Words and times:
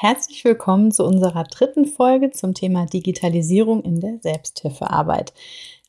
Herzlich 0.00 0.44
willkommen 0.44 0.92
zu 0.92 1.04
unserer 1.04 1.42
dritten 1.42 1.84
Folge 1.84 2.30
zum 2.30 2.54
Thema 2.54 2.86
Digitalisierung 2.86 3.82
in 3.82 3.98
der 3.98 4.20
Selbsthilfearbeit. 4.20 5.34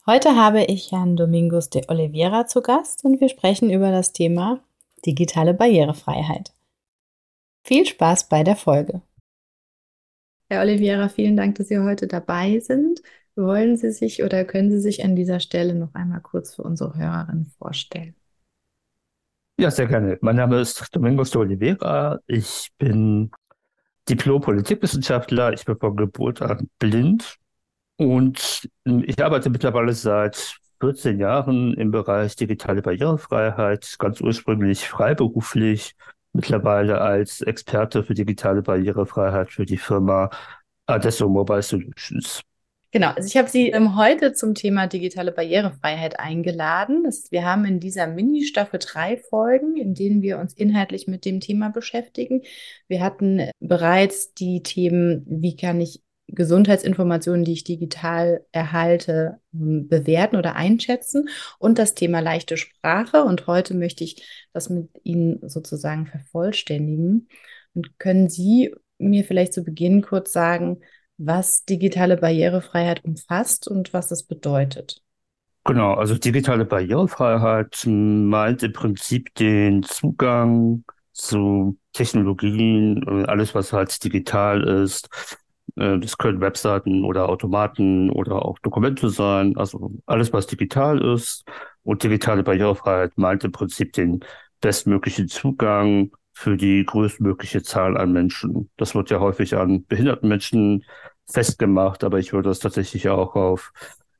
Heute 0.07 0.35
habe 0.35 0.63
ich 0.63 0.91
Herrn 0.91 1.15
Domingos 1.15 1.69
de 1.69 1.83
Oliveira 1.89 2.47
zu 2.47 2.63
Gast 2.63 3.05
und 3.05 3.21
wir 3.21 3.29
sprechen 3.29 3.69
über 3.69 3.91
das 3.91 4.11
Thema 4.11 4.61
digitale 5.05 5.53
Barrierefreiheit. 5.53 6.55
Viel 7.63 7.85
Spaß 7.85 8.29
bei 8.29 8.43
der 8.43 8.55
Folge. 8.55 9.03
Herr 10.49 10.61
Oliveira, 10.61 11.07
vielen 11.09 11.37
Dank, 11.37 11.59
dass 11.59 11.67
Sie 11.67 11.77
heute 11.77 12.07
dabei 12.07 12.59
sind. 12.61 13.03
Wollen 13.35 13.77
Sie 13.77 13.91
sich 13.91 14.23
oder 14.23 14.43
können 14.43 14.71
Sie 14.71 14.79
sich 14.79 15.03
an 15.03 15.15
dieser 15.15 15.39
Stelle 15.39 15.75
noch 15.75 15.93
einmal 15.93 16.21
kurz 16.21 16.55
für 16.55 16.63
unsere 16.63 16.97
Hörerinnen 16.97 17.51
vorstellen? 17.59 18.15
Ja, 19.59 19.69
sehr 19.69 19.85
gerne. 19.85 20.17
Mein 20.21 20.37
Name 20.37 20.61
ist 20.61 20.83
Domingos 20.95 21.29
de 21.29 21.41
Oliveira. 21.41 22.19
Ich 22.25 22.71
bin 22.79 23.29
Diplom-Politikwissenschaftler. 24.09 25.53
Ich 25.53 25.65
bin 25.65 25.77
von 25.77 25.95
Geburt 25.95 26.41
an 26.41 26.69
blind 26.79 27.37
und 27.97 28.67
ich 28.85 29.23
arbeite 29.23 29.49
mittlerweile 29.49 29.93
seit 29.93 30.57
14 30.81 31.19
Jahren 31.19 31.73
im 31.73 31.91
Bereich 31.91 32.35
digitale 32.35 32.81
Barrierefreiheit, 32.81 33.95
ganz 33.99 34.21
ursprünglich 34.21 34.87
freiberuflich, 34.87 35.95
mittlerweile 36.33 37.01
als 37.01 37.41
Experte 37.41 38.03
für 38.03 38.13
digitale 38.13 38.61
Barrierefreiheit 38.61 39.51
für 39.51 39.65
die 39.65 39.77
Firma 39.77 40.29
Adesso 40.87 41.29
Mobile 41.29 41.61
Solutions. 41.61 42.41
Genau, 42.91 43.09
also 43.09 43.27
ich 43.27 43.37
habe 43.37 43.47
Sie 43.47 43.69
ähm, 43.69 43.95
heute 43.95 44.33
zum 44.33 44.55
Thema 44.55 44.87
digitale 44.87 45.31
Barrierefreiheit 45.31 46.19
eingeladen. 46.19 47.03
Das, 47.03 47.31
wir 47.31 47.45
haben 47.45 47.65
in 47.65 47.79
dieser 47.79 48.07
Mini-Staffel 48.07 48.79
drei 48.79 49.17
Folgen, 49.17 49.77
in 49.77 49.93
denen 49.93 50.23
wir 50.23 50.39
uns 50.39 50.53
inhaltlich 50.53 51.07
mit 51.07 51.23
dem 51.23 51.39
Thema 51.39 51.69
beschäftigen. 51.69 52.41
Wir 52.87 53.01
hatten 53.01 53.51
bereits 53.59 54.33
die 54.33 54.63
Themen, 54.63 55.23
wie 55.27 55.55
kann 55.55 55.79
ich 55.79 56.01
Gesundheitsinformationen, 56.31 57.45
die 57.45 57.53
ich 57.53 57.63
digital 57.63 58.43
erhalte, 58.51 59.39
ähm, 59.53 59.87
bewerten 59.87 60.35
oder 60.35 60.55
einschätzen 60.55 61.29
und 61.59 61.77
das 61.77 61.93
Thema 61.93 62.21
leichte 62.21 62.57
Sprache. 62.57 63.23
Und 63.23 63.45
heute 63.45 63.75
möchte 63.75 64.03
ich 64.03 64.47
das 64.51 64.69
mit 64.69 64.89
Ihnen 65.03 65.47
sozusagen 65.47 66.07
vervollständigen. 66.07 67.27
Und 67.75 67.99
können 67.99 68.29
Sie 68.29 68.73
mir 68.97 69.23
vielleicht 69.23 69.53
zu 69.53 69.63
Beginn 69.63 70.01
kurz 70.01 70.33
sagen, 70.33 70.79
was 71.19 71.65
digitale 71.65 72.17
Barrierefreiheit 72.17 73.03
umfasst 73.03 73.67
und 73.67 73.93
was 73.93 74.09
es 74.09 74.23
bedeutet. 74.23 75.03
Genau, 75.65 75.93
also 75.93 76.15
digitale 76.15 76.65
Barrierefreiheit 76.65 77.83
meint 77.85 78.63
im 78.63 78.73
Prinzip 78.73 79.35
den 79.35 79.83
Zugang 79.83 80.83
zu 81.11 81.77
Technologien, 81.93 83.27
alles 83.27 83.53
was 83.53 83.73
halt 83.73 84.03
digital 84.03 84.63
ist. 84.63 85.09
Äh, 85.75 85.99
das 85.99 86.17
können 86.17 86.41
Webseiten 86.41 87.03
oder 87.03 87.29
Automaten 87.29 88.09
oder 88.09 88.45
auch 88.45 88.57
Dokumente 88.59 89.09
sein, 89.09 89.57
also 89.57 89.91
alles 90.05 90.31
was 90.33 90.47
digital 90.47 91.03
ist. 91.13 91.43
Und 91.83 92.03
digitale 92.03 92.43
Barrierefreiheit 92.43 93.17
meint 93.17 93.43
im 93.43 93.51
Prinzip 93.51 93.93
den 93.93 94.21
bestmöglichen 94.61 95.27
Zugang 95.27 96.11
für 96.33 96.55
die 96.55 96.85
größtmögliche 96.85 97.63
Zahl 97.63 97.97
an 97.97 98.13
Menschen. 98.13 98.69
Das 98.77 98.95
wird 98.95 99.09
ja 99.09 99.19
häufig 99.19 99.55
an 99.55 99.85
behinderten 99.85 100.29
Menschen 100.29 100.85
festgemacht, 101.31 102.03
aber 102.03 102.19
ich 102.19 102.33
würde 102.33 102.49
das 102.49 102.59
tatsächlich 102.59 103.09
auch 103.09 103.35
auf 103.35 103.71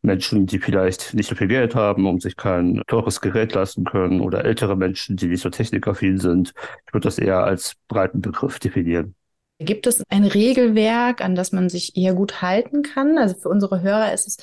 Menschen, 0.02 0.46
die 0.46 0.60
vielleicht 0.60 1.14
nicht 1.14 1.30
so 1.30 1.36
viel 1.36 1.48
Geld 1.48 1.76
haben 1.76 2.08
und 2.08 2.22
sich 2.22 2.38
kein 2.38 2.82
teures 2.88 3.20
Gerät 3.20 3.54
leisten 3.54 3.84
können 3.84 4.22
oder 4.22 4.46
ältere 4.46 4.78
Menschen, 4.78 5.18
die 5.18 5.28
nicht 5.28 5.42
so 5.42 5.50
technikaffin 5.50 6.18
sind. 6.18 6.54
Ich 6.88 6.94
würde 6.94 7.06
das 7.06 7.20
eher 7.20 7.44
als 7.44 7.76
breiten 7.88 8.22
Begriff 8.22 8.60
definieren. 8.60 9.16
Gibt 9.62 9.88
es 9.88 10.02
ein 10.08 10.24
Regelwerk, 10.24 11.20
an 11.20 11.36
das 11.36 11.52
man 11.52 11.68
sich 11.68 11.98
eher 11.98 12.14
gut 12.14 12.42
halten 12.42 12.82
kann? 12.82 13.18
Also 13.18 13.36
für 13.36 13.50
unsere 13.50 13.82
Hörer 13.82 14.14
ist 14.14 14.26
es 14.26 14.38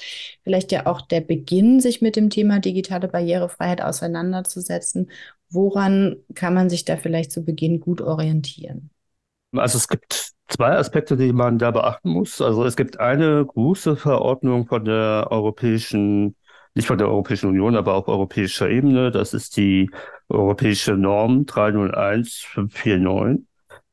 vielleicht 0.44 0.72
ja 0.72 0.84
auch 0.84 1.00
der 1.00 1.22
Beginn, 1.22 1.80
sich 1.80 2.02
mit 2.02 2.16
dem 2.16 2.28
Thema 2.28 2.58
digitale 2.58 3.08
Barrierefreiheit 3.08 3.80
auseinanderzusetzen. 3.80 5.10
Woran 5.48 6.16
kann 6.34 6.52
man 6.52 6.68
sich 6.68 6.84
da 6.84 6.98
vielleicht 6.98 7.32
zu 7.32 7.46
Beginn 7.46 7.80
gut 7.80 8.02
orientieren? 8.02 8.90
Also 9.52 9.78
es 9.78 9.88
gibt 9.88 10.35
zwei 10.48 10.76
Aspekte, 10.76 11.16
die 11.16 11.32
man 11.32 11.58
da 11.58 11.70
beachten 11.70 12.10
muss. 12.10 12.40
Also 12.40 12.64
es 12.64 12.76
gibt 12.76 13.00
eine 13.00 13.44
große 13.44 13.96
Verordnung 13.96 14.66
von 14.66 14.84
der 14.84 15.28
Europäischen, 15.30 16.36
nicht 16.74 16.86
von 16.86 16.98
der 16.98 17.08
Europäischen 17.08 17.50
Union, 17.50 17.76
aber 17.76 17.94
auf 17.94 18.08
europäischer 18.08 18.68
Ebene. 18.68 19.10
Das 19.10 19.34
ist 19.34 19.56
die 19.56 19.90
Europäische 20.28 20.92
Norm 20.96 21.46
301549. 21.46 23.44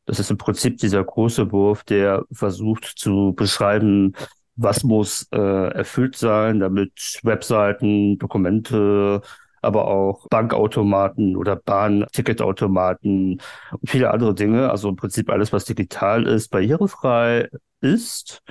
Das 0.05 0.19
ist 0.19 0.31
im 0.31 0.37
Prinzip 0.37 0.77
dieser 0.77 1.03
große 1.03 1.51
Wurf, 1.51 1.83
der 1.83 2.25
versucht 2.31 2.85
zu 2.97 3.33
beschreiben, 3.35 4.13
was 4.55 4.83
muss 4.83 5.27
äh, 5.31 5.37
erfüllt 5.73 6.15
sein, 6.17 6.59
damit 6.59 7.19
Webseiten, 7.23 8.17
Dokumente, 8.19 9.21
aber 9.63 9.87
auch 9.87 10.27
Bankautomaten 10.29 11.35
oder 11.35 11.55
Bahnticketautomaten 11.55 13.41
und 13.71 13.89
viele 13.89 14.11
andere 14.11 14.35
Dinge. 14.35 14.69
Also 14.69 14.89
im 14.89 14.95
Prinzip 14.95 15.29
alles, 15.29 15.53
was 15.53 15.65
digital 15.65 16.27
ist, 16.27 16.49
barrierefrei 16.49 17.49
ist. 17.81 18.41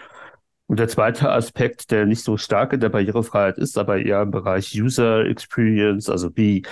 Und 0.66 0.78
der 0.78 0.88
zweite 0.88 1.30
Aspekt, 1.30 1.90
der 1.90 2.06
nicht 2.06 2.24
so 2.24 2.36
stark 2.36 2.72
in 2.72 2.80
der 2.80 2.88
Barrierefreiheit 2.88 3.58
ist, 3.58 3.76
aber 3.76 3.98
eher 3.98 4.22
im 4.22 4.30
Bereich 4.30 4.72
User 4.74 5.26
Experience, 5.26 6.08
also 6.08 6.30
wie 6.36 6.64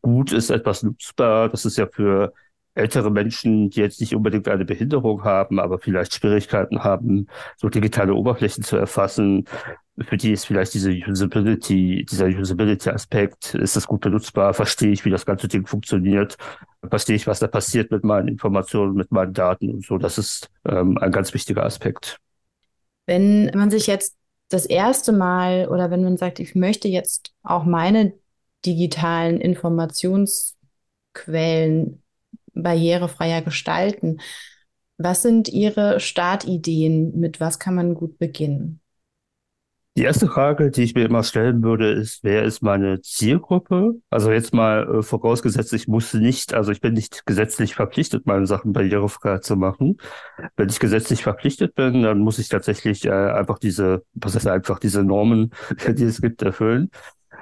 gut 0.00 0.32
ist 0.32 0.50
etwas 0.50 0.82
nutzbar. 0.82 1.48
Das 1.48 1.64
ist 1.64 1.76
ja 1.76 1.86
für 1.86 2.32
ältere 2.78 3.10
Menschen, 3.10 3.70
die 3.70 3.80
jetzt 3.80 4.00
nicht 4.00 4.14
unbedingt 4.14 4.48
eine 4.48 4.64
Behinderung 4.64 5.24
haben, 5.24 5.58
aber 5.58 5.78
vielleicht 5.78 6.14
Schwierigkeiten 6.14 6.84
haben, 6.84 7.26
so 7.56 7.68
digitale 7.68 8.14
Oberflächen 8.14 8.64
zu 8.64 8.76
erfassen, 8.76 9.46
für 10.00 10.16
die 10.16 10.32
ist 10.32 10.46
vielleicht 10.46 10.72
diese 10.74 10.92
Usability, 10.92 12.06
dieser 12.08 12.26
Usability-Aspekt, 12.26 13.54
ist 13.54 13.74
das 13.76 13.86
gut 13.86 14.00
benutzbar, 14.00 14.54
verstehe 14.54 14.92
ich, 14.92 15.04
wie 15.04 15.10
das 15.10 15.26
ganze 15.26 15.48
Ding 15.48 15.66
funktioniert, 15.66 16.36
verstehe 16.88 17.16
ich, 17.16 17.26
was 17.26 17.40
da 17.40 17.48
passiert 17.48 17.90
mit 17.90 18.04
meinen 18.04 18.28
Informationen, 18.28 18.94
mit 18.94 19.10
meinen 19.10 19.32
Daten 19.32 19.70
und 19.70 19.84
so. 19.84 19.98
Das 19.98 20.18
ist 20.18 20.50
ähm, 20.64 20.98
ein 20.98 21.10
ganz 21.10 21.34
wichtiger 21.34 21.64
Aspekt. 21.64 22.20
Wenn 23.06 23.50
man 23.54 23.70
sich 23.70 23.88
jetzt 23.88 24.16
das 24.50 24.66
erste 24.66 25.12
Mal 25.12 25.66
oder 25.68 25.90
wenn 25.90 26.04
man 26.04 26.16
sagt, 26.16 26.38
ich 26.38 26.54
möchte 26.54 26.86
jetzt 26.88 27.32
auch 27.42 27.64
meine 27.64 28.12
digitalen 28.64 29.40
Informationsquellen 29.40 32.02
barrierefreier 32.62 33.42
gestalten, 33.42 34.20
was 34.98 35.22
sind 35.22 35.48
Ihre 35.48 36.00
Startideen? 36.00 37.18
Mit 37.18 37.40
was 37.40 37.58
kann 37.58 37.74
man 37.74 37.94
gut 37.94 38.18
beginnen? 38.18 38.80
Die 39.96 40.04
erste 40.04 40.28
Frage, 40.28 40.70
die 40.70 40.84
ich 40.84 40.94
mir 40.94 41.06
immer 41.06 41.24
stellen 41.24 41.60
würde, 41.64 41.90
ist, 41.90 42.22
wer 42.22 42.44
ist 42.44 42.62
meine 42.62 43.00
Zielgruppe? 43.00 43.94
Also 44.10 44.30
jetzt 44.30 44.54
mal 44.54 44.98
äh, 44.98 45.02
vorausgesetzt, 45.02 45.72
ich 45.72 45.88
muss 45.88 46.14
nicht, 46.14 46.54
also 46.54 46.70
ich 46.70 46.80
bin 46.80 46.94
nicht 46.94 47.26
gesetzlich 47.26 47.74
verpflichtet, 47.74 48.24
meine 48.24 48.46
Sachen 48.46 48.72
barrierefrei 48.72 49.38
zu 49.38 49.56
machen. 49.56 49.96
Wenn 50.56 50.68
ich 50.68 50.78
gesetzlich 50.78 51.24
verpflichtet 51.24 51.74
bin, 51.74 52.02
dann 52.02 52.20
muss 52.20 52.38
ich 52.38 52.48
tatsächlich 52.48 53.06
äh, 53.06 53.10
einfach 53.10 53.58
diese, 53.58 54.04
was 54.14 54.36
heißt 54.36 54.46
einfach, 54.46 54.78
diese 54.78 55.02
Normen, 55.02 55.50
die 55.88 56.04
es 56.04 56.20
gibt, 56.20 56.42
erfüllen. 56.42 56.90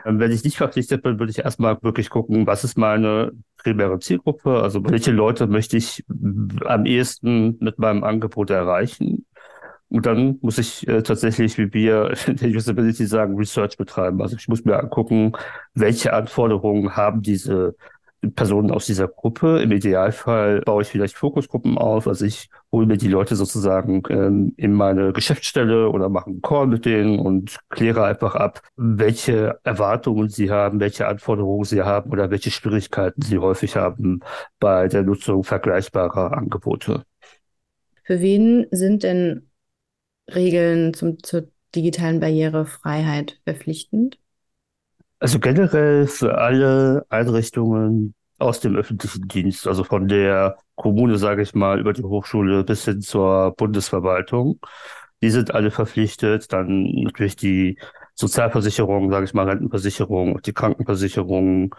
Ähm, 0.07 0.21
wenn 0.21 0.31
ich 0.31 0.45
nicht 0.45 0.57
verpflichtet 0.57 1.03
bin, 1.03 1.19
würde 1.19 1.31
ich 1.31 1.41
erstmal 1.41 1.79
wirklich 1.83 2.11
gucken, 2.11 2.47
was 2.47 2.65
ist 2.65 2.79
meine 2.79 3.33
primäre 3.59 3.99
Zielgruppe? 3.99 4.63
Also 4.63 4.83
welche 4.85 5.11
Leute 5.11 5.47
möchte 5.47 5.77
ich 5.77 6.05
am 6.65 6.87
ehesten 6.87 7.59
mit 7.61 7.79
meinem 7.79 8.05
Angebot 8.05 8.51
erreichen? 8.51 9.27
Und 9.89 10.07
dann 10.07 10.39
muss 10.43 10.59
ich 10.59 10.87
äh, 10.89 11.03
tatsächlich, 11.03 11.59
wie 11.59 11.73
wir 11.73 12.13
in 12.27 12.37
der 12.37 12.51
Usability 12.51 13.07
sagen, 13.07 13.37
Research 13.37 13.77
betreiben. 13.77 14.23
Also 14.23 14.37
ich 14.37 14.49
muss 14.49 14.65
mir 14.65 14.79
angucken, 14.79 15.33
welche 15.75 16.13
Anforderungen 16.13 16.97
haben 16.97 17.23
diese 17.23 17.77
Personen 18.35 18.71
aus 18.71 18.87
dieser 18.87 19.09
Gruppe. 19.09 19.61
Im 19.63 19.73
Idealfall 19.73 20.61
baue 20.63 20.83
ich 20.83 20.89
vielleicht 20.89 21.17
Fokusgruppen 21.17 21.79
auf. 21.79 22.09
Also 22.09 22.25
ich 22.25 22.49
hole 22.73 22.87
mir 22.87 22.97
die 22.97 23.09
Leute 23.09 23.37
sozusagen 23.37 24.03
ähm, 24.09 24.55
in 24.57 24.73
meine 24.73 25.13
Geschäftsstelle 25.13 25.91
oder 25.91 26.09
mache 26.09 26.31
einen 26.31 26.43
Call 26.43 26.67
mit 26.67 26.85
denen 26.85 27.19
und 27.19 27.59
kläre 27.69 28.05
einfach 28.05 28.35
ab, 28.35 28.63
welche 28.77 29.59
Erwartungen 29.63 30.29
sie 30.29 30.51
haben, 30.51 30.81
welche 30.81 31.07
Anforderungen 31.07 31.65
sie 31.65 31.83
haben 31.83 32.11
oder 32.11 32.31
welche 32.31 32.51
Schwierigkeiten 32.51 33.23
sie 33.23 33.39
häufig 33.39 33.77
haben 33.77 34.21
bei 34.59 34.89
der 34.89 35.03
Nutzung 35.03 35.45
vergleichbarer 35.45 36.33
Angebote. 36.37 37.05
Für 38.05 38.21
wen 38.21 38.67
sind 38.71 39.03
denn 39.03 39.51
Regeln 40.33 40.95
zum, 40.95 41.23
zur 41.23 41.49
digitalen 41.75 42.21
Barrierefreiheit 42.21 43.41
verpflichtend? 43.45 44.19
Also 45.19 45.39
generell 45.39 46.07
für 46.07 46.39
alle 46.39 47.07
Einrichtungen 47.09 48.15
aus 48.39 48.61
dem 48.61 48.77
öffentlichen 48.77 49.29
Dienst, 49.29 49.67
also 49.67 49.83
von 49.83 50.09
der 50.09 50.57
Kommune, 50.75 51.17
sage 51.17 51.43
ich 51.43 51.55
mal, 51.55 51.81
über 51.81 51.93
die 51.95 52.03
Hochschule 52.03 52.65
bis 52.65 52.85
hin 52.85 53.01
zur 53.01 53.55
Bundesverwaltung. 53.57 54.61
Die 55.23 55.31
sind 55.31 55.55
alle 55.55 55.71
verpflichtet. 55.71 56.53
Dann 56.53 56.85
natürlich 57.05 57.37
die 57.37 57.79
Sozialversicherung, 58.15 59.11
sage 59.11 59.25
ich 59.25 59.33
mal, 59.35 59.49
Rentenversicherung, 59.49 60.43
die 60.43 60.53
Krankenversicherung 60.53 61.75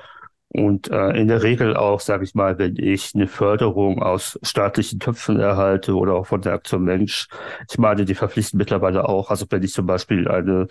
und 0.49 0.89
äh, 0.89 1.09
in 1.11 1.27
der 1.27 1.43
Regel 1.43 1.75
auch, 1.75 1.99
sage 1.99 2.23
ich 2.23 2.33
mal, 2.33 2.57
wenn 2.57 2.77
ich 2.77 3.11
eine 3.13 3.27
Förderung 3.27 4.01
aus 4.01 4.39
staatlichen 4.43 4.99
Töpfen 4.99 5.39
erhalte 5.39 5.93
oder 5.95 6.13
auch 6.15 6.27
von 6.27 6.41
der 6.41 6.53
Aktion 6.53 6.83
Mensch, 6.83 7.27
ich 7.69 7.77
meine, 7.77 8.05
die 8.05 8.15
verpflichten 8.15 8.57
mittlerweile 8.57 9.07
auch, 9.09 9.29
also 9.29 9.45
wenn 9.49 9.63
ich 9.63 9.73
zum 9.73 9.85
Beispiel 9.85 10.27
eine 10.27 10.67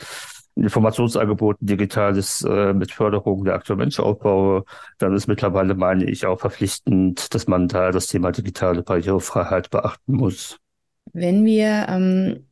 Informationsangebot 0.56 1.58
digitales 1.60 2.42
äh, 2.42 2.72
mit 2.72 2.90
Förderung 2.90 3.44
der 3.44 3.54
Aktion 3.54 3.78
Mensch 3.78 4.00
aufbaue, 4.00 4.64
dann 4.98 5.14
ist 5.14 5.26
mittlerweile, 5.26 5.74
meine 5.74 6.04
ich, 6.04 6.26
auch 6.26 6.40
verpflichtend, 6.40 7.34
dass 7.34 7.46
man 7.46 7.68
da 7.68 7.92
das 7.92 8.06
Thema 8.06 8.32
digitale 8.32 8.82
Barrierefreiheit 8.82 9.70
beachten 9.70 10.14
muss. 10.14 10.58
Wenn 11.12 11.44
wir 11.44 11.86
ähm, 11.88 12.46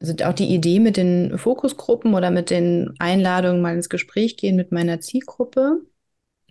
also 0.00 0.14
auch 0.24 0.34
die 0.34 0.54
Idee 0.54 0.80
mit 0.80 0.96
den 0.96 1.38
Fokusgruppen 1.38 2.14
oder 2.14 2.30
mit 2.30 2.50
den 2.50 2.94
Einladungen 2.98 3.62
mal 3.62 3.74
ins 3.74 3.88
Gespräch 3.88 4.36
gehen 4.36 4.56
mit 4.56 4.70
meiner 4.70 5.00
Zielgruppe, 5.00 5.80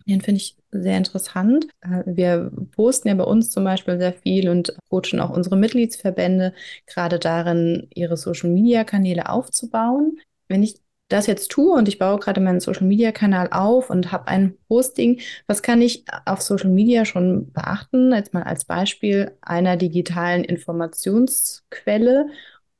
den 0.08 0.22
finde 0.22 0.42
ich 0.42 0.58
sehr 0.72 0.98
interessant. 0.98 1.68
Äh, 1.82 2.04
wir 2.06 2.52
posten 2.76 3.08
ja 3.08 3.14
bei 3.16 3.24
uns 3.24 3.52
zum 3.52 3.64
Beispiel 3.64 3.98
sehr 3.98 4.14
viel 4.14 4.50
und 4.50 4.76
coachen 4.90 5.20
auch 5.20 5.30
unsere 5.30 5.58
Mitgliedsverbände 5.58 6.54
gerade 6.86 7.20
darin, 7.20 7.88
ihre 7.94 8.18
Social-Media-Kanäle 8.18 9.30
aufzubauen. 9.30 10.20
Wenn 10.48 10.64
ich 10.64 10.76
das 11.08 11.28
jetzt 11.28 11.52
tue 11.52 11.74
und 11.78 11.88
ich 11.88 12.00
baue 12.00 12.20
gerade 12.20 12.42
meinen 12.42 12.60
Social-Media-Kanal 12.60 13.50
auf 13.52 13.90
und 13.90 14.12
habe 14.12 14.28
ein 14.28 14.58
Posting, 14.68 15.22
was 15.48 15.62
kann 15.62 15.82
ich 15.82 16.06
auf 16.26 16.42
Social 16.42 16.70
Media 16.72 17.06
schon 17.06 17.52
beachten? 17.54 18.12
Jetzt 18.12 18.34
mal 18.34 18.44
als 18.44 18.66
Beispiel 18.66 19.38
einer 19.42 19.78
digitalen 19.78 20.44
Informationsquelle, 20.44 22.28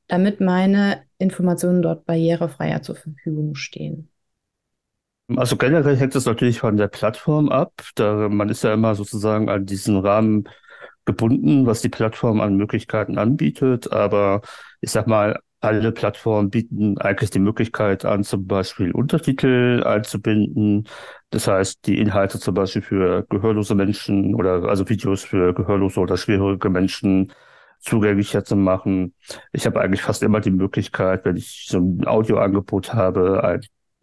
damit 0.08 0.40
meine 0.40 1.04
Informationen 1.18 1.82
dort 1.82 2.06
barrierefreier 2.06 2.82
zur 2.82 2.96
Verfügung 2.96 3.54
stehen. 3.54 4.10
Also 5.36 5.56
generell 5.56 5.96
hängt 5.96 6.14
es 6.14 6.24
natürlich 6.26 6.60
von 6.60 6.76
der 6.76 6.86
Plattform 6.88 7.48
ab. 7.48 7.72
Da, 7.96 8.28
man 8.28 8.48
ist 8.48 8.62
ja 8.62 8.72
immer 8.74 8.94
sozusagen 8.94 9.48
an 9.50 9.66
diesen 9.66 9.96
Rahmen 9.98 10.48
gebunden, 11.04 11.66
was 11.66 11.82
die 11.82 11.88
Plattform 11.88 12.40
an 12.40 12.56
Möglichkeiten 12.56 13.18
anbietet. 13.18 13.90
Aber 13.92 14.42
ich 14.80 14.90
sag 14.92 15.06
mal, 15.08 15.40
alle 15.66 15.92
Plattformen 15.92 16.50
bieten 16.50 16.96
eigentlich 16.98 17.30
die 17.30 17.40
Möglichkeit 17.40 18.04
an, 18.04 18.22
zum 18.22 18.46
Beispiel 18.46 18.92
Untertitel 18.92 19.82
einzubinden. 19.84 20.86
Das 21.30 21.48
heißt, 21.48 21.86
die 21.86 21.98
Inhalte 21.98 22.38
zum 22.38 22.54
Beispiel 22.54 22.82
für 22.82 23.24
gehörlose 23.28 23.74
Menschen 23.74 24.34
oder 24.34 24.64
also 24.68 24.88
Videos 24.88 25.24
für 25.24 25.54
gehörlose 25.54 26.00
oder 26.00 26.16
schwierige 26.16 26.70
Menschen 26.70 27.32
zugänglicher 27.80 28.44
zu 28.44 28.56
machen. 28.56 29.14
Ich 29.52 29.66
habe 29.66 29.80
eigentlich 29.80 30.02
fast 30.02 30.22
immer 30.22 30.40
die 30.40 30.50
Möglichkeit, 30.50 31.24
wenn 31.24 31.36
ich 31.36 31.66
so 31.68 31.78
ein 31.78 32.06
Audioangebot 32.06 32.94
habe, 32.94 33.42
ein 33.44 33.60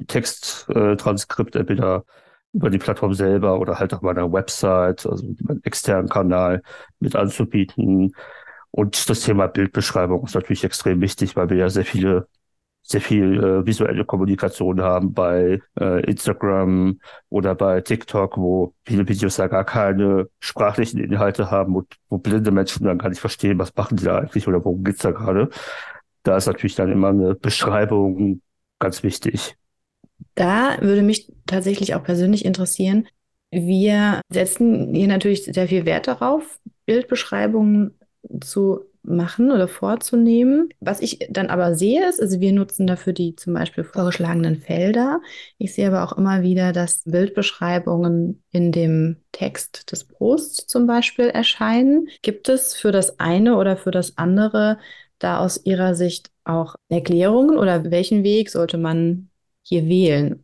Texttranskript 0.07 1.55
entweder 1.55 2.03
über 2.51 2.69
die 2.69 2.77
Plattform 2.77 3.13
selber 3.13 3.59
oder 3.59 3.79
halt 3.79 3.93
auf 3.93 4.01
meiner 4.01 4.31
Website, 4.31 5.05
also 5.05 5.25
meinen 5.41 5.63
externen 5.63 6.09
Kanal 6.09 6.61
mit 6.99 7.15
anzubieten. 7.15 8.13
Und 8.75 9.07
das 9.07 9.19
Thema 9.19 9.45
Bildbeschreibung 9.45 10.25
ist 10.25 10.33
natürlich 10.33 10.63
extrem 10.63 10.99
wichtig, 10.99 11.35
weil 11.35 11.47
wir 11.51 11.57
ja 11.57 11.69
sehr 11.69 11.85
viele, 11.85 12.27
sehr 12.81 13.01
viel 13.01 13.37
äh, 13.37 13.65
visuelle 13.67 14.03
Kommunikation 14.03 14.81
haben 14.81 15.13
bei 15.13 15.61
äh, 15.79 16.03
Instagram 16.09 16.99
oder 17.29 17.53
bei 17.53 17.81
TikTok, 17.81 18.35
wo 18.35 18.73
viele 18.83 19.07
Videos 19.07 19.37
ja 19.37 19.45
gar 19.45 19.63
keine 19.63 20.27
sprachlichen 20.39 20.99
Inhalte 20.99 21.51
haben 21.51 21.75
und 21.75 21.93
wo 22.09 22.17
blinde 22.17 22.49
Menschen 22.49 22.85
dann 22.85 22.97
gar 22.97 23.09
nicht 23.09 23.21
verstehen, 23.21 23.59
was 23.59 23.75
machen 23.75 23.97
die 23.97 24.05
da 24.05 24.17
eigentlich 24.17 24.47
oder 24.47 24.65
worum 24.65 24.83
geht's 24.83 25.03
da 25.03 25.11
gerade. 25.11 25.49
Da 26.23 26.35
ist 26.35 26.47
natürlich 26.47 26.73
dann 26.73 26.91
immer 26.91 27.09
eine 27.09 27.35
Beschreibung 27.35 28.41
ganz 28.79 29.03
wichtig. 29.03 29.55
Da 30.33 30.81
würde 30.81 31.03
mich 31.03 31.31
tatsächlich 31.45 31.93
auch 31.93 32.03
persönlich 32.03 32.43
interessieren, 32.43 33.07
wir 33.51 34.21
setzen 34.29 34.95
hier 34.95 35.07
natürlich 35.07 35.43
sehr 35.45 35.67
viel 35.67 35.85
Wert 35.85 36.07
darauf, 36.07 36.59
Bildbeschreibungen 36.87 37.99
zu 38.41 38.81
machen 39.03 39.51
oder 39.51 39.67
vorzunehmen. 39.67 40.69
Was 40.79 41.01
ich 41.01 41.19
dann 41.29 41.47
aber 41.47 41.75
sehe, 41.75 42.07
ist, 42.07 42.21
also 42.21 42.39
wir 42.39 42.53
nutzen 42.53 42.87
dafür 42.87 43.13
die 43.13 43.35
zum 43.35 43.53
Beispiel 43.53 43.83
vorgeschlagenen 43.83 44.61
Felder. 44.61 45.21
Ich 45.57 45.73
sehe 45.73 45.87
aber 45.87 46.03
auch 46.03 46.17
immer 46.17 46.41
wieder, 46.41 46.71
dass 46.71 47.03
Bildbeschreibungen 47.03 48.41
in 48.51 48.71
dem 48.71 49.17
Text 49.33 49.91
des 49.91 50.05
Posts 50.05 50.67
zum 50.67 50.87
Beispiel 50.87 51.25
erscheinen. 51.25 52.07
Gibt 52.21 52.47
es 52.49 52.75
für 52.75 52.91
das 52.91 53.19
eine 53.19 53.57
oder 53.57 53.75
für 53.77 53.91
das 53.91 54.17
andere 54.17 54.79
da 55.19 55.39
aus 55.39 55.65
Ihrer 55.65 55.95
Sicht 55.95 56.31
auch 56.43 56.75
Erklärungen 56.89 57.57
oder 57.57 57.91
welchen 57.91 58.23
Weg 58.23 58.49
sollte 58.49 58.77
man 58.77 59.29
hier 59.63 59.85
wählen? 59.87 60.43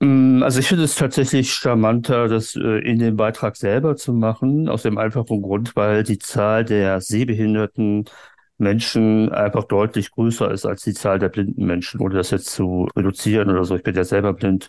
Mm, 0.00 0.42
also 0.42 0.60
ich 0.60 0.68
finde 0.68 0.84
es 0.84 0.94
tatsächlich 0.94 1.52
charmanter, 1.52 2.28
das 2.28 2.54
äh, 2.54 2.78
in 2.88 2.98
den 2.98 3.16
Beitrag 3.16 3.56
selber 3.56 3.96
zu 3.96 4.12
machen, 4.12 4.68
aus 4.68 4.82
dem 4.82 4.96
einfachen 4.98 5.42
Grund, 5.42 5.74
weil 5.76 6.04
die 6.04 6.18
Zahl 6.18 6.64
der 6.64 7.00
sehbehinderten 7.00 8.04
Menschen 8.58 9.30
einfach 9.32 9.64
deutlich 9.64 10.10
größer 10.10 10.50
ist 10.50 10.66
als 10.66 10.82
die 10.82 10.94
Zahl 10.94 11.18
der 11.18 11.28
blinden 11.28 11.66
Menschen, 11.66 12.00
ohne 12.00 12.14
das 12.16 12.30
jetzt 12.30 12.50
zu 12.50 12.88
reduzieren 12.96 13.50
oder 13.50 13.64
so. 13.64 13.76
Ich 13.76 13.82
bin 13.82 13.94
ja 13.94 14.04
selber 14.04 14.32
blind. 14.34 14.68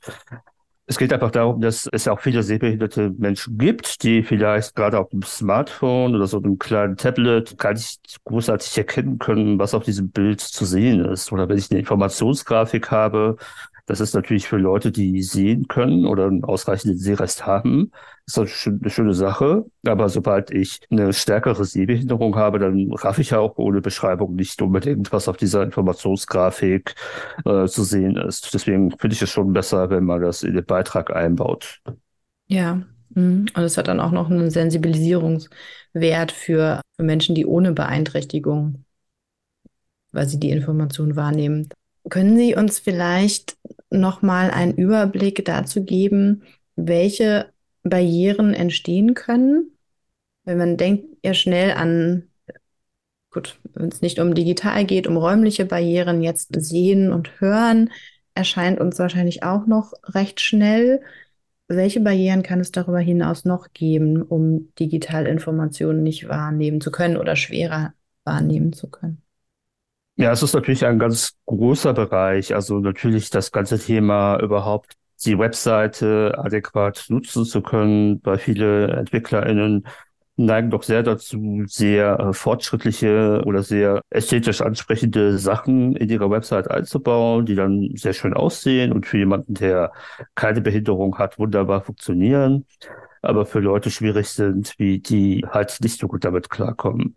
Es 0.85 0.97
geht 0.97 1.13
einfach 1.13 1.29
darum, 1.29 1.61
dass 1.61 1.87
es 1.91 2.07
auch 2.07 2.19
viele 2.19 2.41
sehbehinderte 2.41 3.11
Menschen 3.11 3.59
gibt, 3.59 4.01
die 4.01 4.23
vielleicht 4.23 4.75
gerade 4.75 4.97
auf 4.99 5.09
dem 5.09 5.21
Smartphone 5.21 6.15
oder 6.15 6.25
so 6.25 6.37
einem 6.37 6.57
kleinen 6.57 6.97
Tablet 6.97 7.59
gar 7.59 7.73
nicht 7.73 8.17
großartig 8.23 8.75
erkennen 8.75 9.19
können, 9.19 9.59
was 9.59 9.75
auf 9.75 9.83
diesem 9.83 10.09
Bild 10.09 10.41
zu 10.41 10.65
sehen 10.65 11.05
ist. 11.05 11.31
Oder 11.31 11.47
wenn 11.47 11.59
ich 11.59 11.69
eine 11.69 11.79
Informationsgrafik 11.79 12.89
habe, 12.89 13.37
das 13.89 14.01
ist 14.01 14.13
natürlich 14.13 14.47
für 14.47 14.57
Leute, 14.57 14.91
die 14.91 15.23
sehen 15.23 15.67
können 15.67 16.05
oder 16.05 16.27
einen 16.27 16.43
ausreichenden 16.43 16.99
Sehrest 16.99 17.47
haben, 17.47 17.91
ist 18.27 18.37
eine 18.37 18.47
schöne 18.91 19.15
Sache. 19.15 19.65
Aber 19.83 20.09
sobald 20.09 20.51
ich 20.51 20.81
eine 20.91 21.11
stärkere 21.11 21.65
Sehbehinderung 21.65 22.35
habe, 22.35 22.59
dann 22.59 22.93
raff 22.93 23.17
ich 23.17 23.31
ja 23.31 23.39
auch 23.39 23.57
ohne 23.57 23.81
Beschreibung 23.81 24.35
nicht 24.35 24.61
unbedingt, 24.61 25.11
was 25.11 25.27
auf 25.27 25.37
dieser 25.37 25.63
Informationsgrafik 25.63 26.93
äh, 27.45 27.65
zu 27.65 27.83
sehen 27.83 28.15
ist. 28.15 28.53
Deswegen 28.53 28.91
finde 28.91 29.15
ich 29.15 29.23
es 29.23 29.31
schon 29.31 29.53
besser, 29.53 29.89
wenn 29.89 30.03
man 30.03 30.21
das 30.21 30.43
in 30.43 30.53
den 30.53 30.65
Beitrag 30.65 31.09
einbaut. 31.11 31.81
Ja, 32.45 32.83
mhm. 33.15 33.47
und 33.55 33.63
es 33.63 33.75
hat 33.75 33.87
dann 33.87 33.99
auch 33.99 34.11
noch 34.11 34.29
einen 34.29 34.51
Sensibilisierungswert 34.51 36.31
für, 36.31 36.81
für 36.95 37.03
Menschen, 37.03 37.33
die 37.33 37.47
ohne 37.47 37.71
Beeinträchtigung, 37.71 38.85
weil 40.11 40.27
sie 40.27 40.39
die 40.39 40.51
Information 40.51 41.15
wahrnehmen. 41.15 41.69
Können 42.07 42.37
Sie 42.37 42.55
uns 42.55 42.79
vielleicht 42.79 43.57
nochmal 43.89 44.51
einen 44.51 44.75
Überblick 44.75 45.43
dazu 45.45 45.83
geben, 45.83 46.43
welche 46.75 47.51
Barrieren 47.83 48.53
entstehen 48.53 49.13
können? 49.13 49.71
Wenn 50.45 50.57
man 50.57 50.77
denkt 50.77 51.05
ja 51.23 51.33
schnell 51.33 51.71
an, 51.73 52.29
gut, 53.31 53.59
wenn 53.73 53.89
es 53.89 54.01
nicht 54.01 54.19
um 54.19 54.33
digital 54.33 54.85
geht, 54.85 55.07
um 55.07 55.17
räumliche 55.17 55.65
Barrieren, 55.65 56.21
jetzt 56.21 56.49
sehen 56.59 57.11
und 57.11 57.39
hören, 57.41 57.91
erscheint 58.33 58.79
uns 58.79 58.97
wahrscheinlich 58.99 59.43
auch 59.43 59.67
noch 59.67 59.93
recht 60.03 60.39
schnell. 60.39 61.01
Welche 61.67 61.99
Barrieren 61.99 62.41
kann 62.41 62.59
es 62.59 62.71
darüber 62.71 62.99
hinaus 62.99 63.45
noch 63.45 63.73
geben, 63.73 64.21
um 64.23 64.73
Digitalinformationen 64.79 66.01
nicht 66.01 66.27
wahrnehmen 66.27 66.81
zu 66.81 66.89
können 66.91 67.17
oder 67.17 67.35
schwerer 67.35 67.93
wahrnehmen 68.23 68.73
zu 68.73 68.89
können? 68.89 69.21
Ja, 70.19 70.31
es 70.33 70.43
ist 70.43 70.53
natürlich 70.53 70.85
ein 70.85 70.99
ganz 70.99 71.37
großer 71.45 71.93
Bereich. 71.93 72.53
Also 72.53 72.79
natürlich 72.79 73.29
das 73.29 73.51
ganze 73.53 73.79
Thema 73.79 74.37
überhaupt 74.41 74.93
die 75.25 75.39
Webseite 75.39 76.33
adäquat 76.37 77.05
nutzen 77.09 77.45
zu 77.45 77.61
können, 77.61 78.19
weil 78.23 78.37
viele 78.37 78.87
EntwicklerInnen 78.97 79.87
neigen 80.35 80.71
doch 80.71 80.83
sehr 80.83 81.03
dazu, 81.03 81.63
sehr 81.67 82.19
äh, 82.19 82.33
fortschrittliche 82.33 83.41
oder 83.45 83.63
sehr 83.63 84.01
ästhetisch 84.09 84.61
ansprechende 84.61 85.37
Sachen 85.37 85.95
in 85.95 86.09
ihre 86.09 86.29
Website 86.29 86.69
einzubauen, 86.71 87.45
die 87.45 87.55
dann 87.55 87.89
sehr 87.95 88.13
schön 88.13 88.33
aussehen 88.33 88.91
und 88.93 89.05
für 89.05 89.17
jemanden, 89.17 89.53
der 89.53 89.91
keine 90.35 90.61
Behinderung 90.61 91.17
hat, 91.17 91.39
wunderbar 91.39 91.81
funktionieren, 91.81 92.65
aber 93.21 93.45
für 93.45 93.59
Leute 93.59 93.89
schwierig 93.91 94.29
sind, 94.29 94.73
wie 94.79 94.99
die 94.99 95.45
halt 95.49 95.77
nicht 95.81 95.99
so 95.99 96.07
gut 96.07 96.23
damit 96.25 96.49
klarkommen. 96.49 97.15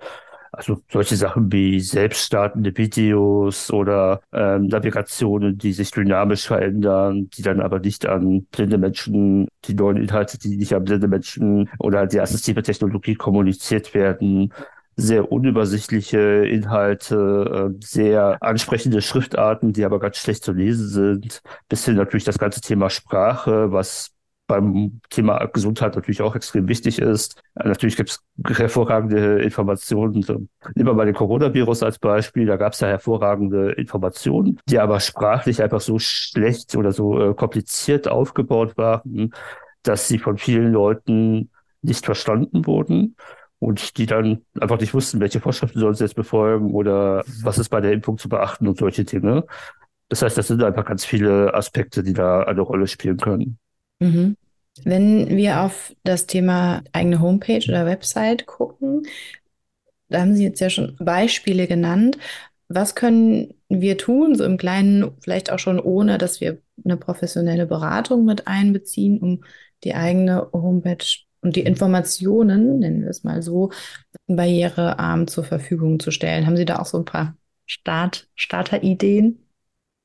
Also 0.55 0.83
solche 0.91 1.17
Sachen 1.17 1.51
wie 1.51 1.81
selbststartende 1.81 2.77
Videos 2.77 3.71
oder 3.73 4.21
ähm, 4.33 4.67
Navigationen, 4.67 5.57
die 5.57 5.73
sich 5.73 5.91
dynamisch 5.91 6.47
verändern, 6.47 7.31
die 7.31 7.41
dann 7.43 7.61
aber 7.61 7.79
nicht 7.81 8.05
an 8.07 8.45
blinde 8.53 8.77
Menschen, 8.77 9.49
die 9.65 9.75
neuen 9.75 9.97
Inhalte, 9.97 10.39
die 10.39 10.57
nicht 10.59 10.75
an 10.75 10.85
blinde 10.85 11.09
Menschen 11.09 11.71
oder 11.79 12.07
die 12.07 12.21
assistive 12.21 12.63
Technologie 12.63 13.15
kommuniziert 13.15 13.95
werden. 13.95 14.53
sehr 14.97 15.33
unübersichtliche 15.33 16.19
Inhalte, 16.47 17.73
äh, 17.75 17.85
sehr 17.85 18.39
ansprechende 18.43 19.01
Schriftarten, 19.03 19.73
die 19.73 19.85
aber 19.87 19.99
ganz 20.01 20.19
schlecht 20.19 20.45
zu 20.45 20.53
lesen 20.53 20.89
sind, 20.89 21.43
bis 21.69 21.85
hin 21.87 21.97
natürlich 21.97 22.25
das 22.25 22.39
ganze 22.39 22.61
Thema 22.61 22.91
Sprache, 22.91 23.73
was 23.73 24.11
beim 24.53 25.01
Thema 25.09 25.47
Gesundheit 25.47 25.95
natürlich 25.95 26.21
auch 26.21 26.37
extrem 26.37 26.69
wichtig 26.69 26.99
ist. 26.99 27.43
Natürlich 27.55 27.97
gibt 27.97 28.11
es 28.11 28.23
hervorragende 28.59 29.41
Informationen. 29.41 30.21
Nehmen 30.75 30.89
wir 30.89 30.93
mal 30.93 31.07
den 31.07 31.15
Coronavirus 31.15 31.83
als 31.85 31.99
Beispiel. 31.99 32.45
Da 32.45 32.59
gab 32.59 32.75
es 32.75 32.81
ja 32.81 32.89
hervorragende 32.89 33.73
Informationen, 33.73 34.61
die 34.69 34.79
aber 34.79 35.01
sprachlich 35.01 35.63
einfach 35.63 35.81
so 35.81 35.99
schlecht 35.99 36.77
oder 36.77 36.93
so 36.93 37.19
äh, 37.19 37.35
kompliziert 37.35 38.09
aufgebaut 38.09 38.77
waren, 38.77 39.33
dass 39.85 40.07
sie 40.07 40.19
von 40.19 40.37
vielen 40.37 40.71
Leuten 40.71 41.49
nicht 41.81 42.05
verstanden 42.05 42.67
wurden 42.67 43.17
und 43.59 43.97
die 43.97 44.05
dann 44.05 44.43
einfach 44.61 44.79
nicht 44.79 44.93
wussten, 44.93 45.19
welche 45.21 45.41
Vorschriften 45.41 45.81
sollen 45.81 45.95
sie 45.95 46.05
jetzt 46.05 46.15
befolgen 46.15 46.75
oder 46.75 47.25
was 47.43 47.57
ist 47.57 47.71
bei 47.71 47.81
der 47.81 47.93
Impfung 47.93 48.19
zu 48.19 48.29
beachten 48.29 48.69
und 48.69 48.77
solche 48.77 49.05
Dinge. 49.05 49.47
Das 50.11 50.21
heißt, 50.21 50.37
das 50.37 50.49
sind 50.49 50.63
einfach 50.63 50.85
ganz 50.85 51.07
viele 51.07 51.55
Aspekte, 51.55 52.03
die 52.03 52.13
da 52.13 52.43
eine 52.43 52.61
Rolle 52.61 52.87
spielen 52.87 53.17
können. 53.17 53.59
Mhm. 53.99 54.37
Wenn 54.85 55.29
wir 55.37 55.61
auf 55.63 55.95
das 56.03 56.27
Thema 56.27 56.83
eigene 56.93 57.21
Homepage 57.21 57.65
oder 57.69 57.87
Website 57.87 58.47
gucken, 58.47 59.07
da 60.09 60.21
haben 60.21 60.35
Sie 60.35 60.45
jetzt 60.45 60.61
ja 60.61 60.71
schon 60.71 60.97
Beispiele 60.99 61.67
genannt. 61.67 62.19
Was 62.69 62.95
können 62.95 63.55
wir 63.69 63.99
tun, 63.99 64.35
so 64.35 64.45
im 64.45 64.57
Kleinen, 64.57 65.13
vielleicht 65.21 65.51
auch 65.51 65.59
schon 65.59 65.79
ohne, 65.79 66.19
dass 66.19 66.41
wir 66.41 66.61
eine 66.85 66.97
professionelle 66.97 67.67
Beratung 67.67 68.25
mit 68.25 68.47
einbeziehen, 68.47 69.19
um 69.21 69.45
die 69.85 69.95
eigene 69.95 70.49
Homepage 70.53 71.05
und 71.43 71.57
die 71.57 71.63
Informationen, 71.63 72.79
nennen 72.79 73.03
wir 73.03 73.11
es 73.11 73.25
mal 73.25 73.43
so, 73.43 73.71
barrierearm 74.27 75.27
zur 75.27 75.45
Verfügung 75.45 76.01
zu 76.01 76.11
stellen? 76.11 76.47
Haben 76.47 76.57
Sie 76.57 76.65
da 76.65 76.79
auch 76.79 76.87
so 76.87 76.99
ein 76.99 77.05
paar 77.05 77.37
Start 77.67 78.29
Starterideen? 78.35 79.42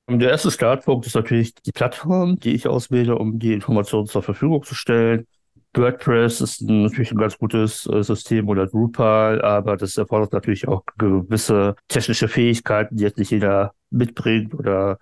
Der 0.09 0.29
erste 0.29 0.51
Startpunkt 0.51 1.05
ist 1.05 1.15
natürlich 1.15 1.53
die 1.53 1.73
Plattform, 1.73 2.39
die 2.39 2.53
ich 2.53 2.67
auswähle, 2.67 3.17
um 3.17 3.39
die 3.39 3.53
Informationen 3.53 4.07
zur 4.07 4.23
Verfügung 4.23 4.63
zu 4.63 4.73
stellen. 4.73 5.27
WordPress 5.73 6.41
ist 6.41 6.61
natürlich 6.61 7.11
ein 7.11 7.17
ganz 7.17 7.37
gutes 7.37 7.85
äh, 7.87 8.01
System 8.03 8.47
oder 8.49 8.67
Drupal, 8.67 9.41
aber 9.41 9.77
das 9.77 9.97
erfordert 9.97 10.33
natürlich 10.33 10.67
auch 10.67 10.83
gewisse 10.97 11.75
technische 11.87 12.27
Fähigkeiten, 12.29 12.95
die 12.95 13.03
jetzt 13.03 13.19
nicht 13.19 13.31
jeder 13.31 13.73
mitbringt 13.91 14.53
oder 14.55 14.97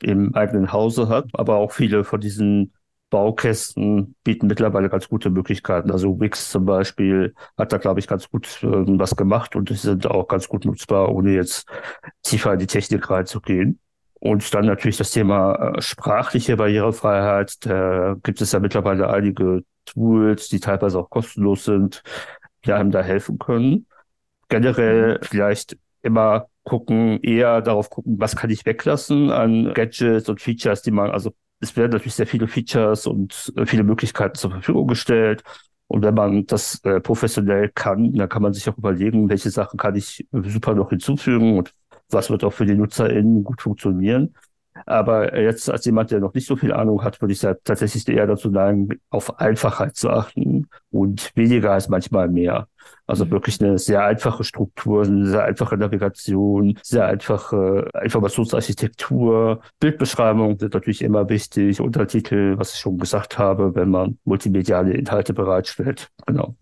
im 0.00 0.34
eigenen 0.34 0.72
Hause 0.72 1.08
hat. 1.08 1.26
Aber 1.34 1.56
auch 1.56 1.72
viele 1.72 2.04
von 2.04 2.20
diesen 2.20 2.72
Baukästen 3.10 4.14
bieten 4.24 4.46
mittlerweile 4.46 4.88
ganz 4.88 5.08
gute 5.08 5.30
Möglichkeiten. 5.30 5.90
Also 5.90 6.20
Wix 6.20 6.50
zum 6.50 6.64
Beispiel 6.64 7.34
hat 7.58 7.72
da, 7.72 7.78
glaube 7.78 8.00
ich, 8.00 8.06
ganz 8.06 8.30
gut 8.30 8.46
äh, 8.62 8.66
was 8.68 9.16
gemacht 9.16 9.56
und 9.56 9.68
die 9.68 9.74
sind 9.74 10.06
auch 10.06 10.28
ganz 10.28 10.48
gut 10.48 10.64
nutzbar, 10.64 11.12
ohne 11.12 11.32
jetzt 11.34 11.66
tiefer 12.22 12.52
in 12.54 12.60
die 12.60 12.66
Technik 12.66 13.10
reinzugehen. 13.10 13.80
Und 14.24 14.54
dann 14.54 14.64
natürlich 14.64 14.96
das 14.96 15.10
Thema 15.10 15.74
äh, 15.76 15.82
sprachliche 15.82 16.56
Barrierefreiheit. 16.56 17.66
Da 17.66 18.16
gibt 18.22 18.40
es 18.40 18.52
ja 18.52 18.58
mittlerweile 18.58 19.10
einige 19.10 19.64
Tools, 19.84 20.48
die 20.48 20.60
teilweise 20.60 20.98
auch 20.98 21.10
kostenlos 21.10 21.66
sind, 21.66 22.02
die 22.64 22.72
einem 22.72 22.90
da 22.90 23.02
helfen 23.02 23.38
können. 23.38 23.86
Generell 24.48 25.18
vielleicht 25.20 25.76
immer 26.00 26.46
gucken, 26.62 27.20
eher 27.22 27.60
darauf 27.60 27.90
gucken, 27.90 28.18
was 28.18 28.34
kann 28.34 28.48
ich 28.48 28.64
weglassen 28.64 29.30
an 29.30 29.74
Gadgets 29.74 30.30
und 30.30 30.40
Features, 30.40 30.80
die 30.80 30.90
man, 30.90 31.10
also 31.10 31.34
es 31.60 31.76
werden 31.76 31.92
natürlich 31.92 32.14
sehr 32.14 32.26
viele 32.26 32.48
Features 32.48 33.06
und 33.06 33.52
äh, 33.56 33.66
viele 33.66 33.84
Möglichkeiten 33.84 34.36
zur 34.36 34.52
Verfügung 34.52 34.86
gestellt. 34.86 35.42
Und 35.86 36.02
wenn 36.02 36.14
man 36.14 36.46
das 36.46 36.82
äh, 36.84 36.98
professionell 36.98 37.70
kann, 37.74 38.14
dann 38.14 38.30
kann 38.30 38.40
man 38.40 38.54
sich 38.54 38.66
auch 38.70 38.78
überlegen, 38.78 39.28
welche 39.28 39.50
Sachen 39.50 39.76
kann 39.76 39.96
ich 39.96 40.26
super 40.32 40.74
noch 40.74 40.88
hinzufügen 40.88 41.58
und 41.58 41.74
was 42.10 42.30
wird 42.30 42.44
auch 42.44 42.52
für 42.52 42.66
die 42.66 42.74
NutzerInnen 42.74 43.44
gut 43.44 43.62
funktionieren. 43.62 44.34
Aber 44.86 45.40
jetzt 45.40 45.70
als 45.70 45.84
jemand, 45.84 46.10
der 46.10 46.20
noch 46.20 46.34
nicht 46.34 46.46
so 46.46 46.56
viel 46.56 46.72
Ahnung 46.72 47.04
hat, 47.04 47.20
würde 47.20 47.32
ich 47.32 47.40
tatsächlich 47.40 48.06
eher 48.08 48.26
dazu 48.26 48.50
neigen, 48.50 48.88
auf 49.08 49.38
Einfachheit 49.38 49.96
zu 49.96 50.10
achten 50.10 50.66
und 50.90 51.30
weniger 51.36 51.72
als 51.72 51.88
manchmal 51.88 52.28
mehr. 52.28 52.66
Also 53.06 53.24
mhm. 53.24 53.30
wirklich 53.30 53.62
eine 53.62 53.78
sehr 53.78 54.04
einfache 54.04 54.42
Struktur, 54.44 55.04
eine 55.04 55.26
sehr 55.26 55.44
einfache 55.44 55.76
Navigation, 55.76 56.78
sehr 56.82 57.06
einfache 57.06 57.88
Informationsarchitektur. 58.02 59.60
Bildbeschreibungen 59.78 60.58
sind 60.58 60.74
natürlich 60.74 61.02
immer 61.02 61.28
wichtig, 61.28 61.80
Untertitel, 61.80 62.58
was 62.58 62.74
ich 62.74 62.80
schon 62.80 62.98
gesagt 62.98 63.38
habe, 63.38 63.74
wenn 63.74 63.90
man 63.90 64.18
multimediale 64.24 64.92
Inhalte 64.92 65.34
bereitstellt. 65.34 66.08
Genau. 66.26 66.56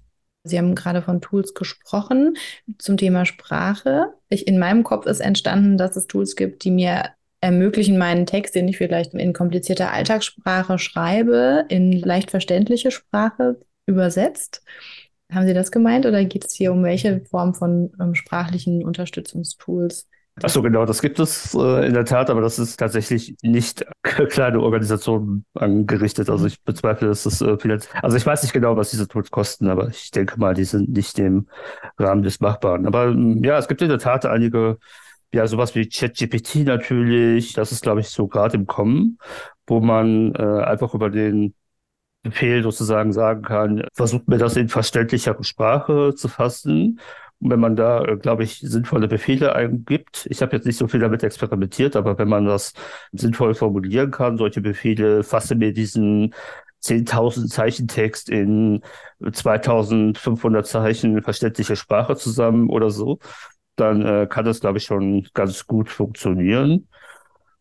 Sie 0.44 0.58
haben 0.58 0.74
gerade 0.74 1.02
von 1.02 1.20
Tools 1.20 1.54
gesprochen 1.54 2.36
zum 2.78 2.96
Thema 2.96 3.24
Sprache. 3.26 4.12
Ich, 4.28 4.46
in 4.48 4.58
meinem 4.58 4.82
Kopf 4.82 5.06
ist 5.06 5.20
entstanden, 5.20 5.78
dass 5.78 5.96
es 5.96 6.08
Tools 6.08 6.34
gibt, 6.34 6.64
die 6.64 6.72
mir 6.72 7.10
ermöglichen, 7.40 7.98
meinen 7.98 8.26
Text, 8.26 8.54
den 8.54 8.68
ich 8.68 8.78
vielleicht 8.78 9.14
in 9.14 9.32
komplizierter 9.32 9.92
Alltagssprache 9.92 10.78
schreibe, 10.78 11.64
in 11.68 11.92
leicht 11.92 12.30
verständliche 12.30 12.90
Sprache 12.90 13.60
übersetzt. 13.86 14.62
Haben 15.32 15.46
Sie 15.46 15.54
das 15.54 15.72
gemeint 15.72 16.06
oder 16.06 16.24
geht 16.24 16.44
es 16.44 16.52
hier 16.52 16.72
um 16.72 16.84
welche 16.84 17.24
Form 17.24 17.54
von 17.54 17.92
ähm, 18.00 18.14
sprachlichen 18.14 18.84
Unterstützungstools? 18.84 20.08
Ach 20.40 20.48
so, 20.48 20.62
genau, 20.62 20.86
das 20.86 21.02
gibt 21.02 21.18
es 21.18 21.54
äh, 21.54 21.86
in 21.86 21.92
der 21.92 22.06
Tat, 22.06 22.30
aber 22.30 22.40
das 22.40 22.58
ist 22.58 22.78
tatsächlich 22.78 23.36
nicht 23.42 23.84
kleine 24.02 24.60
Organisationen 24.60 25.44
angerichtet. 25.54 26.30
Also 26.30 26.46
ich 26.46 26.62
bezweifle, 26.62 27.08
dass 27.08 27.24
das 27.24 27.42
äh, 27.42 27.58
vielleicht, 27.58 27.94
also 28.02 28.16
ich 28.16 28.24
weiß 28.24 28.42
nicht 28.42 28.52
genau, 28.52 28.76
was 28.76 28.90
diese 28.90 29.06
Tools 29.06 29.30
kosten, 29.30 29.68
aber 29.68 29.88
ich 29.88 30.10
denke 30.10 30.40
mal, 30.40 30.54
die 30.54 30.64
sind 30.64 30.88
nicht 30.88 31.18
im 31.18 31.48
Rahmen 31.98 32.22
des 32.22 32.40
Machbaren. 32.40 32.86
Aber 32.86 33.08
ähm, 33.08 33.44
ja, 33.44 33.58
es 33.58 33.68
gibt 33.68 33.82
in 33.82 33.90
der 33.90 33.98
Tat 33.98 34.24
einige, 34.24 34.78
ja, 35.34 35.46
sowas 35.46 35.74
wie 35.74 35.88
ChatGPT 35.88 36.64
natürlich, 36.64 37.52
das 37.52 37.70
ist, 37.70 37.82
glaube 37.82 38.00
ich, 38.00 38.08
so 38.08 38.26
gerade 38.26 38.56
im 38.56 38.66
Kommen, 38.66 39.18
wo 39.66 39.80
man 39.80 40.34
äh, 40.34 40.62
einfach 40.64 40.94
über 40.94 41.10
den 41.10 41.54
Befehl 42.22 42.62
sozusagen 42.62 43.12
sagen 43.12 43.42
kann, 43.42 43.84
versucht 43.94 44.28
mir 44.28 44.38
das 44.38 44.56
in 44.56 44.68
verständlicher 44.68 45.36
Sprache 45.42 46.14
zu 46.14 46.28
fassen 46.28 47.00
wenn 47.42 47.60
man 47.60 47.76
da, 47.76 48.04
äh, 48.04 48.16
glaube 48.16 48.44
ich, 48.44 48.58
sinnvolle 48.60 49.08
Befehle 49.08 49.54
eingibt. 49.54 50.26
Ich 50.30 50.42
habe 50.42 50.56
jetzt 50.56 50.66
nicht 50.66 50.76
so 50.76 50.88
viel 50.88 51.00
damit 51.00 51.22
experimentiert, 51.22 51.96
aber 51.96 52.18
wenn 52.18 52.28
man 52.28 52.46
das 52.46 52.72
sinnvoll 53.12 53.54
formulieren 53.54 54.10
kann, 54.10 54.38
solche 54.38 54.60
Befehle, 54.60 55.24
fasse 55.24 55.54
mir 55.54 55.72
diesen 55.72 56.34
10.000 56.82 57.48
Zeichen 57.48 57.88
Text 57.88 58.28
in 58.28 58.82
2.500 59.20 60.62
Zeichen 60.64 61.22
verständliche 61.22 61.76
Sprache 61.76 62.16
zusammen 62.16 62.68
oder 62.68 62.90
so, 62.90 63.18
dann 63.76 64.02
äh, 64.04 64.26
kann 64.28 64.44
das, 64.44 64.60
glaube 64.60 64.78
ich, 64.78 64.84
schon 64.84 65.26
ganz 65.34 65.66
gut 65.66 65.88
funktionieren. 65.90 66.88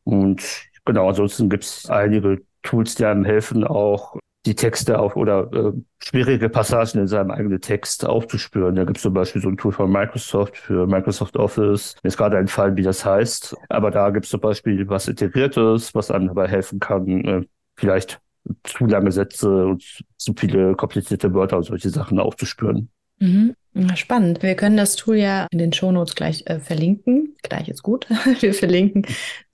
Und 0.03 0.43
genau, 0.85 1.09
ansonsten 1.09 1.49
gibt 1.49 1.63
es 1.63 1.89
einige 1.89 2.41
Tools, 2.63 2.95
die 2.95 3.05
einem 3.05 3.25
helfen, 3.25 3.63
auch 3.63 4.17
die 4.45 4.55
Texte 4.55 4.99
auf 4.99 5.15
oder 5.15 5.51
äh, 5.53 5.71
schwierige 6.03 6.49
Passagen 6.49 6.99
in 6.99 7.07
seinem 7.07 7.31
eigenen 7.31 7.61
Text 7.61 8.05
aufzuspüren. 8.05 8.75
Da 8.75 8.85
gibt 8.85 8.97
es 8.97 9.03
zum 9.03 9.13
Beispiel 9.13 9.41
so 9.41 9.49
ein 9.49 9.57
Tool 9.57 9.71
von 9.71 9.91
Microsoft 9.91 10.57
für 10.57 10.87
Microsoft 10.87 11.37
Office. 11.37 11.95
Mir 12.01 12.07
ist 12.07 12.17
gerade 12.17 12.37
ein 12.37 12.47
Fall, 12.47 12.75
wie 12.75 12.81
das 12.81 13.05
heißt. 13.05 13.55
Aber 13.69 13.91
da 13.91 14.09
gibt 14.09 14.25
es 14.25 14.31
zum 14.31 14.39
Beispiel 14.39 14.87
was 14.89 15.07
Integriertes, 15.07 15.93
was 15.93 16.09
einem 16.09 16.27
dabei 16.27 16.47
helfen 16.47 16.79
kann, 16.79 17.25
äh, 17.25 17.41
vielleicht 17.75 18.19
zu 18.63 18.85
lange 18.87 19.11
Sätze 19.11 19.65
und 19.67 20.03
zu 20.17 20.33
viele 20.35 20.75
komplizierte 20.75 21.33
Wörter 21.33 21.57
und 21.57 21.63
solche 21.63 21.89
Sachen 21.89 22.19
aufzuspüren. 22.19 22.89
Mhm. 23.21 23.55
Spannend. 23.95 24.43
Wir 24.43 24.55
können 24.55 24.75
das 24.75 24.97
Tool 24.97 25.15
ja 25.15 25.47
in 25.49 25.57
den 25.57 25.71
Shownotes 25.71 26.15
gleich 26.15 26.45
äh, 26.47 26.59
verlinken. 26.59 27.37
Gleich 27.41 27.69
ist 27.69 27.83
gut. 27.83 28.05
Wir 28.41 28.53
verlinken 28.53 29.05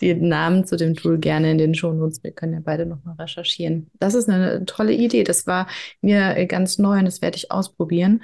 die 0.02 0.16
Namen 0.16 0.66
zu 0.66 0.76
dem 0.76 0.96
Tool 0.96 1.20
gerne 1.20 1.52
in 1.52 1.60
den 1.60 1.76
Shownotes. 1.76 2.24
Wir 2.24 2.32
können 2.32 2.54
ja 2.54 2.60
beide 2.64 2.88
nochmal 2.88 3.16
recherchieren. 3.20 3.92
Das 4.00 4.16
ist 4.16 4.28
eine 4.28 4.66
tolle 4.66 4.94
Idee. 4.94 5.24
Das 5.24 5.46
war 5.46 5.68
mir 6.02 6.36
äh, 6.36 6.48
ganz 6.48 6.80
neu 6.80 6.98
und 6.98 7.06
das 7.06 7.22
werde 7.22 7.38
ich 7.38 7.52
ausprobieren. 7.52 8.24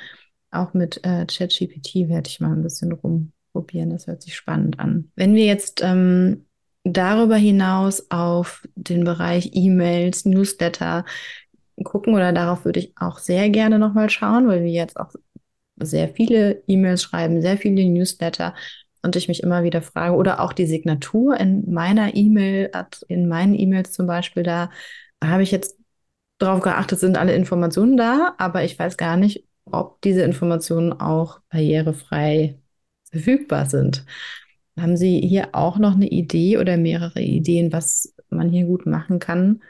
Auch 0.50 0.74
mit 0.74 1.02
äh, 1.04 1.28
ChatGPT 1.28 2.10
werde 2.10 2.28
ich 2.28 2.40
mal 2.40 2.54
ein 2.54 2.64
bisschen 2.64 2.92
rumprobieren. 2.92 3.92
Das 3.92 4.08
hört 4.08 4.24
sich 4.24 4.36
spannend 4.36 4.80
an. 4.80 5.12
Wenn 5.16 5.36
wir 5.36 5.46
jetzt 5.46 5.82
ähm, 5.84 6.46
darüber 6.84 7.36
hinaus 7.36 8.10
auf 8.10 8.68
den 8.76 9.04
Bereich 9.04 9.52
E-Mails, 9.54 10.26
Newsletter 10.26 11.06
gucken 11.84 12.16
oder 12.16 12.32
darauf 12.32 12.66
würde 12.66 12.80
ich 12.80 12.94
auch 12.98 13.20
sehr 13.20 13.50
gerne 13.50 13.78
nochmal 13.78 14.10
schauen, 14.10 14.48
weil 14.48 14.64
wir 14.64 14.72
jetzt 14.72 15.00
auch 15.00 15.12
sehr 15.78 16.10
viele 16.10 16.64
E-Mails 16.68 17.04
schreiben, 17.04 17.42
sehr 17.42 17.58
viele 17.58 17.84
Newsletter 17.86 18.54
und 19.02 19.16
ich 19.16 19.28
mich 19.28 19.44
immer 19.44 19.64
wieder 19.64 19.82
frage, 19.82 20.16
oder 20.16 20.40
auch 20.40 20.54
die 20.54 20.66
Signatur 20.66 21.38
in 21.40 21.72
meiner 21.72 22.16
E-Mail, 22.16 22.72
in 23.08 23.28
meinen 23.28 23.54
E-Mails 23.54 23.92
zum 23.92 24.08
Beispiel, 24.08 24.44
da 24.44 24.70
habe 25.24 25.44
ich 25.44 25.52
jetzt 25.52 25.78
darauf 26.38 26.62
geachtet, 26.62 27.00
sind 27.00 27.18
alle 27.18 27.36
Informationen 27.36 27.98
da, 27.98 28.36
aber 28.38 28.64
ich 28.64 28.78
weiß 28.78 28.98
gar 28.98 29.18
nicht, 29.18 29.46
ob 29.66 30.02
diese 30.02 30.24
Informationen 30.24 30.94
auch 30.94 31.40
barrierefrei 31.50 32.60
verfügbar 33.12 33.66
sind. 33.68 34.06
Haben 34.80 34.98
Sie 34.98 35.20
hier 35.22 35.50
auch 35.54 35.78
noch 35.78 35.96
eine 35.96 36.08
Idee 36.08 36.58
oder 36.58 36.78
mehrere 36.78 37.22
Ideen, 37.22 37.72
was 37.72 38.16
man 38.30 38.50
hier 38.50 38.66
gut 38.66 38.86
machen 38.86 39.20
kann, 39.20 39.62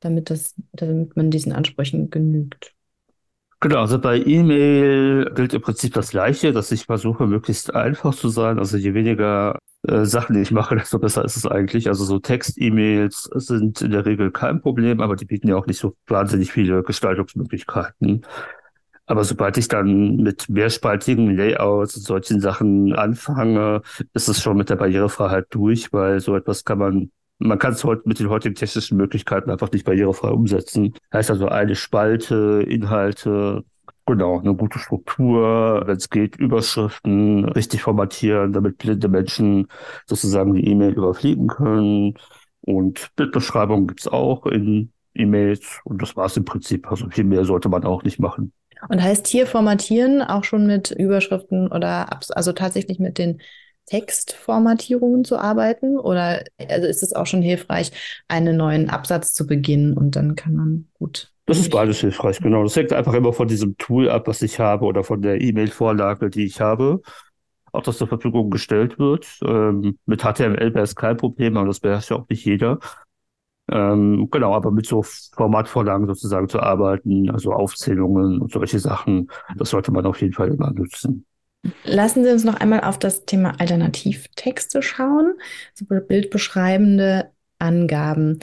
damit, 0.00 0.30
das, 0.30 0.54
damit 0.72 1.16
man 1.16 1.30
diesen 1.30 1.52
Ansprüchen 1.52 2.10
genügt? 2.10 2.75
Genau, 3.60 3.80
also 3.80 3.98
bei 3.98 4.18
E-Mail 4.18 5.32
gilt 5.34 5.54
im 5.54 5.62
Prinzip 5.62 5.94
das 5.94 6.10
Gleiche, 6.10 6.52
dass 6.52 6.70
ich 6.72 6.84
versuche, 6.84 7.26
möglichst 7.26 7.74
einfach 7.74 8.14
zu 8.14 8.28
sein. 8.28 8.58
Also 8.58 8.76
je 8.76 8.92
weniger 8.92 9.58
äh, 9.88 10.04
Sachen 10.04 10.36
ich 10.40 10.50
mache, 10.50 10.76
desto 10.76 10.98
besser 10.98 11.24
ist 11.24 11.36
es 11.36 11.46
eigentlich. 11.46 11.88
Also 11.88 12.04
so 12.04 12.18
Text-E-Mails 12.18 13.30
sind 13.34 13.80
in 13.80 13.90
der 13.92 14.04
Regel 14.04 14.30
kein 14.30 14.60
Problem, 14.60 15.00
aber 15.00 15.16
die 15.16 15.24
bieten 15.24 15.48
ja 15.48 15.56
auch 15.56 15.66
nicht 15.66 15.78
so 15.78 15.96
wahnsinnig 16.06 16.52
viele 16.52 16.82
Gestaltungsmöglichkeiten. 16.82 18.26
Aber 19.06 19.24
sobald 19.24 19.56
ich 19.58 19.68
dann 19.68 20.16
mit 20.16 20.48
mehrspaltigen 20.48 21.36
Layouts 21.36 21.96
und 21.96 22.02
solchen 22.04 22.40
Sachen 22.40 22.94
anfange, 22.94 23.82
ist 24.14 24.28
es 24.28 24.42
schon 24.42 24.56
mit 24.56 24.68
der 24.70 24.76
Barrierefreiheit 24.76 25.46
durch, 25.50 25.92
weil 25.92 26.20
so 26.20 26.36
etwas 26.36 26.64
kann 26.64 26.78
man 26.78 27.10
man 27.38 27.58
kann 27.58 27.72
es 27.72 27.84
heute 27.84 28.02
mit 28.06 28.18
den 28.18 28.30
heutigen 28.30 28.54
technischen 28.54 28.96
Möglichkeiten 28.96 29.50
einfach 29.50 29.70
nicht 29.70 29.84
barrierefrei 29.84 30.30
umsetzen. 30.30 30.94
Heißt 31.12 31.30
also 31.30 31.48
eine 31.48 31.74
Spalte, 31.74 32.64
Inhalte, 32.66 33.64
genau, 34.06 34.40
eine 34.40 34.54
gute 34.54 34.78
Struktur, 34.78 35.82
wenn 35.86 35.96
es 35.96 36.08
geht, 36.08 36.36
Überschriften 36.36 37.44
richtig 37.44 37.82
formatieren, 37.82 38.52
damit 38.52 38.78
blinde 38.78 39.08
Menschen 39.08 39.68
sozusagen 40.06 40.54
die 40.54 40.66
E-Mail 40.66 40.94
überfliegen 40.94 41.48
können. 41.48 42.14
Und 42.62 43.10
Bildbeschreibungen 43.16 43.86
gibt 43.86 44.00
es 44.00 44.08
auch 44.08 44.46
in 44.46 44.92
E-Mails 45.14 45.80
und 45.84 46.00
das 46.02 46.16
war 46.16 46.26
es 46.26 46.36
im 46.36 46.44
Prinzip. 46.44 46.90
Also 46.90 47.08
viel 47.10 47.24
mehr 47.24 47.44
sollte 47.44 47.68
man 47.68 47.84
auch 47.84 48.02
nicht 48.02 48.18
machen. 48.18 48.52
Und 48.88 49.02
heißt 49.02 49.26
hier 49.26 49.46
formatieren 49.46 50.22
auch 50.22 50.44
schon 50.44 50.66
mit 50.66 50.90
Überschriften 50.90 51.68
oder 51.68 52.20
also 52.34 52.52
tatsächlich 52.52 52.98
mit 52.98 53.18
den 53.18 53.40
Textformatierungen 53.86 55.24
zu 55.24 55.38
arbeiten? 55.38 55.98
Oder 55.98 56.44
also 56.68 56.86
ist 56.86 57.02
es 57.02 57.14
auch 57.14 57.26
schon 57.26 57.42
hilfreich, 57.42 57.92
einen 58.28 58.56
neuen 58.56 58.90
Absatz 58.90 59.32
zu 59.32 59.46
beginnen 59.46 59.94
und 59.94 60.16
dann 60.16 60.34
kann 60.34 60.54
man 60.54 60.88
gut. 60.94 61.32
Das 61.46 61.58
ist 61.58 61.70
beides 61.70 62.00
hilfreich, 62.00 62.40
genau. 62.40 62.64
Das 62.64 62.74
hängt 62.74 62.92
einfach 62.92 63.14
immer 63.14 63.32
von 63.32 63.46
diesem 63.46 63.76
Tool 63.78 64.10
ab, 64.10 64.26
was 64.26 64.42
ich 64.42 64.58
habe 64.58 64.84
oder 64.84 65.04
von 65.04 65.22
der 65.22 65.40
E-Mail-Vorlage, 65.40 66.28
die 66.28 66.44
ich 66.44 66.60
habe. 66.60 67.00
Auch 67.70 67.82
das 67.82 67.98
zur 67.98 68.08
Verfügung 68.08 68.50
gestellt 68.50 68.98
wird. 68.98 69.38
Ähm, 69.44 69.96
mit 70.06 70.22
HTML 70.22 70.74
wäre 70.74 70.82
es 70.82 70.96
kein 70.96 71.16
Problem, 71.16 71.56
aber 71.56 71.68
das 71.68 71.78
beherrscht 71.78 72.10
ja 72.10 72.16
auch 72.16 72.28
nicht 72.28 72.44
jeder. 72.44 72.80
Ähm, 73.70 74.28
genau, 74.30 74.54
aber 74.54 74.70
mit 74.70 74.86
so 74.86 75.02
Formatvorlagen 75.02 76.06
sozusagen 76.06 76.48
zu 76.48 76.60
arbeiten, 76.60 77.30
also 77.30 77.52
Aufzählungen 77.52 78.40
und 78.40 78.52
solche 78.52 78.78
Sachen, 78.78 79.28
das 79.56 79.70
sollte 79.70 79.92
man 79.92 80.06
auf 80.06 80.20
jeden 80.20 80.34
Fall 80.34 80.48
immer 80.48 80.72
nutzen. 80.72 81.26
Lassen 81.84 82.24
Sie 82.24 82.30
uns 82.30 82.44
noch 82.44 82.54
einmal 82.54 82.82
auf 82.82 82.98
das 82.98 83.24
Thema 83.24 83.58
Alternativtexte 83.58 84.82
schauen, 84.82 85.34
so 85.74 85.84
bildbeschreibende 85.86 87.30
Angaben. 87.58 88.40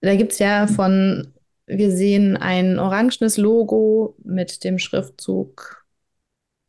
Da 0.00 0.16
gibt 0.16 0.32
es 0.32 0.38
ja 0.38 0.66
von, 0.66 1.32
wir 1.66 1.90
sehen 1.90 2.36
ein 2.36 2.78
orangenes 2.78 3.36
Logo 3.36 4.16
mit 4.22 4.64
dem 4.64 4.78
Schriftzug 4.78 5.86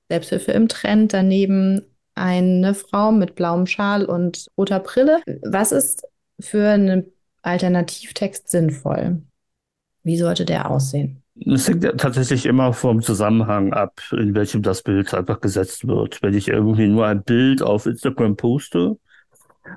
Selbsthilfe 0.09 0.53
im 0.53 0.67
Trend, 0.69 1.13
daneben 1.13 1.81
eine 2.15 2.73
Frau 2.73 3.11
mit 3.11 3.35
blauem 3.35 3.67
Schal 3.67 4.05
und 4.05 4.47
roter 4.57 4.79
Brille. 4.79 5.21
Was 5.43 5.71
ist 5.71 6.07
für 6.39 6.69
einen 6.69 7.11
Alternativtext 7.41 8.49
sinnvoll? 8.49 9.21
Wie 10.03 10.17
sollte 10.17 10.45
der 10.45 10.71
aussehen? 10.71 11.23
Es 11.45 11.67
hängt 11.67 11.83
ja 11.83 11.91
tatsächlich 11.93 12.45
immer 12.45 12.73
vom 12.73 13.01
Zusammenhang 13.01 13.73
ab, 13.73 14.01
in 14.11 14.33
welchem 14.35 14.61
das 14.63 14.81
Bild 14.81 15.13
einfach 15.13 15.39
gesetzt 15.39 15.87
wird. 15.87 16.21
Wenn 16.21 16.33
ich 16.33 16.47
irgendwie 16.47 16.87
nur 16.87 17.05
ein 17.05 17.23
Bild 17.23 17.61
auf 17.61 17.85
Instagram 17.85 18.35
poste 18.35 18.97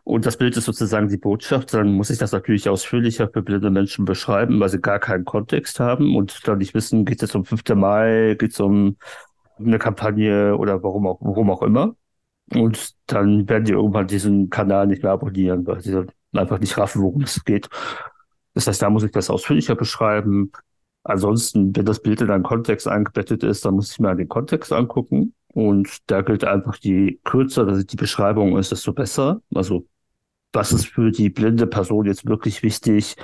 und 0.04 0.26
das 0.26 0.36
Bild 0.36 0.56
ist 0.56 0.64
sozusagen 0.64 1.08
die 1.08 1.18
Botschaft, 1.18 1.74
dann 1.74 1.92
muss 1.92 2.10
ich 2.10 2.18
das 2.18 2.32
natürlich 2.32 2.68
ausführlicher 2.68 3.28
für 3.28 3.42
blinde 3.42 3.70
Menschen 3.70 4.04
beschreiben, 4.04 4.58
weil 4.60 4.68
sie 4.68 4.80
gar 4.80 4.98
keinen 4.98 5.24
Kontext 5.24 5.80
haben 5.80 6.16
und 6.16 6.46
dann 6.48 6.58
nicht 6.58 6.74
wissen, 6.74 7.04
geht 7.04 7.22
es 7.22 7.34
um 7.34 7.44
5. 7.44 7.62
Mai, 7.74 8.36
geht 8.38 8.52
es 8.52 8.60
um 8.60 8.96
eine 9.58 9.78
Kampagne 9.78 10.56
oder 10.56 10.82
warum 10.82 11.06
auch, 11.06 11.18
warum 11.20 11.50
auch 11.50 11.62
immer. 11.62 11.94
Und 12.52 12.94
dann 13.06 13.48
werden 13.48 13.64
die 13.64 13.72
irgendwann 13.72 14.06
diesen 14.06 14.50
Kanal 14.50 14.86
nicht 14.86 15.02
mehr 15.02 15.12
abonnieren, 15.12 15.66
weil 15.66 15.80
sie 15.80 16.04
einfach 16.32 16.58
nicht 16.58 16.76
raffen, 16.78 17.02
worum 17.02 17.22
es 17.22 17.44
geht. 17.44 17.68
Das 18.54 18.66
heißt, 18.66 18.82
da 18.82 18.90
muss 18.90 19.04
ich 19.04 19.12
das 19.12 19.30
ausführlicher 19.30 19.76
beschreiben. 19.76 20.50
Ansonsten, 21.02 21.74
wenn 21.74 21.86
das 21.86 22.02
Bild 22.02 22.20
in 22.20 22.30
einen 22.30 22.42
Kontext 22.42 22.86
eingebettet 22.86 23.42
ist, 23.42 23.64
dann 23.64 23.74
muss 23.74 23.92
ich 23.92 23.98
mir 23.98 24.14
den 24.14 24.28
Kontext 24.28 24.72
angucken. 24.72 25.34
Und 25.52 25.88
da 26.06 26.22
gilt 26.22 26.44
einfach, 26.44 26.76
je 26.76 27.18
kürzer 27.24 27.82
die 27.82 27.96
Beschreibung 27.96 28.56
ist, 28.58 28.70
desto 28.70 28.92
besser. 28.92 29.40
Also, 29.54 29.86
was 30.52 30.72
ist 30.72 30.86
für 30.86 31.10
die 31.10 31.30
blinde 31.30 31.66
Person 31.66 32.06
jetzt 32.06 32.26
wirklich 32.26 32.62
wichtig, 32.62 33.16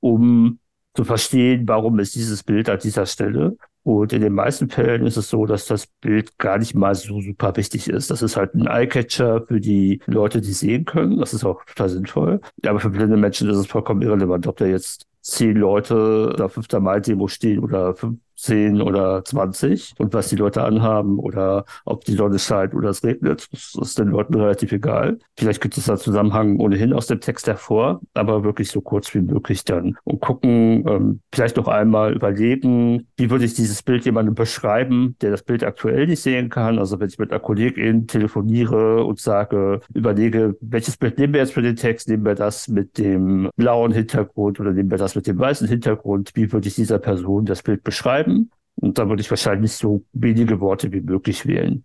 um 0.00 0.58
zu 0.94 1.04
verstehen, 1.04 1.68
warum 1.68 1.98
ist 2.00 2.14
dieses 2.14 2.42
Bild 2.42 2.68
an 2.68 2.80
dieser 2.80 3.06
Stelle. 3.06 3.56
Und 3.84 4.12
in 4.12 4.20
den 4.20 4.34
meisten 4.34 4.68
Fällen 4.68 5.06
ist 5.06 5.16
es 5.16 5.30
so, 5.30 5.46
dass 5.46 5.66
das 5.66 5.86
Bild 5.86 6.36
gar 6.38 6.58
nicht 6.58 6.74
mal 6.74 6.94
so 6.94 7.20
super 7.20 7.54
wichtig 7.56 7.88
ist. 7.88 8.10
Das 8.10 8.20
ist 8.20 8.36
halt 8.36 8.54
ein 8.54 8.66
Eyecatcher 8.66 9.46
für 9.46 9.60
die 9.60 10.02
Leute, 10.06 10.40
die 10.40 10.52
sehen 10.52 10.84
können. 10.84 11.18
Das 11.18 11.32
ist 11.32 11.44
auch 11.44 11.64
total 11.64 11.88
sinnvoll. 11.88 12.40
Aber 12.66 12.80
für 12.80 12.90
blinde 12.90 13.16
Menschen 13.16 13.48
ist 13.48 13.56
es 13.56 13.66
vollkommen 13.66 14.02
irrelevant, 14.02 14.46
ob 14.46 14.56
der 14.56 14.68
jetzt 14.68 15.06
zehn 15.30 15.56
Leute 15.56 16.30
oder 16.32 16.48
5. 16.48 16.80
Mai-Demo 16.80 17.28
stehen 17.28 17.60
oder 17.60 17.94
15 18.38 18.80
oder 18.80 19.24
20 19.24 19.94
und 19.98 20.14
was 20.14 20.28
die 20.28 20.36
Leute 20.36 20.62
anhaben 20.62 21.18
oder 21.18 21.64
ob 21.84 22.04
die 22.04 22.14
Sonne 22.14 22.38
scheint 22.38 22.74
oder 22.74 22.90
es 22.90 23.02
regnet, 23.02 23.48
das 23.52 23.76
ist 23.80 23.98
den 23.98 24.08
Leuten 24.08 24.34
relativ 24.34 24.72
egal. 24.72 25.18
Vielleicht 25.36 25.60
gibt 25.60 25.76
es 25.76 25.86
da 25.86 25.96
Zusammenhang 25.96 26.58
ohnehin 26.58 26.92
aus 26.92 27.08
dem 27.08 27.20
Text 27.20 27.48
hervor, 27.48 28.00
aber 28.14 28.44
wirklich 28.44 28.70
so 28.70 28.80
kurz 28.80 29.12
wie 29.14 29.20
möglich 29.20 29.64
dann 29.64 29.96
und 30.04 30.20
gucken, 30.20 30.84
ähm, 30.88 31.20
vielleicht 31.32 31.56
noch 31.56 31.68
einmal 31.68 32.14
überlegen, 32.14 33.08
wie 33.16 33.30
würde 33.30 33.44
ich 33.44 33.54
dieses 33.54 33.82
Bild 33.82 34.04
jemandem 34.04 34.34
beschreiben, 34.34 35.16
der 35.20 35.32
das 35.32 35.42
Bild 35.42 35.64
aktuell 35.64 36.06
nicht 36.06 36.22
sehen 36.22 36.48
kann. 36.48 36.78
Also 36.78 37.00
wenn 37.00 37.08
ich 37.08 37.18
mit 37.18 37.32
einer 37.32 37.40
Kollegin 37.40 38.06
telefoniere 38.06 39.04
und 39.04 39.18
sage, 39.20 39.80
überlege, 39.92 40.56
welches 40.60 40.96
Bild 40.96 41.18
nehmen 41.18 41.32
wir 41.32 41.40
jetzt 41.40 41.54
für 41.54 41.62
den 41.62 41.76
Text, 41.76 42.08
nehmen 42.08 42.24
wir 42.24 42.36
das 42.36 42.68
mit 42.68 42.98
dem 42.98 43.50
blauen 43.56 43.92
Hintergrund 43.92 44.60
oder 44.60 44.72
nehmen 44.72 44.90
wir 44.90 44.98
das 44.98 45.16
mit 45.16 45.26
dem 45.26 45.38
weißen 45.38 45.66
Hintergrund, 45.66 46.30
wie 46.34 46.52
würde 46.52 46.68
ich 46.68 46.76
dieser 46.76 46.98
Person 46.98 47.44
das 47.44 47.62
Bild 47.62 47.82
beschreiben? 47.82 48.27
Und 48.76 48.98
da 48.98 49.08
würde 49.08 49.20
ich 49.20 49.30
wahrscheinlich 49.30 49.72
so 49.72 50.04
wenige 50.12 50.60
Worte 50.60 50.92
wie 50.92 51.00
möglich 51.00 51.46
wählen. 51.46 51.84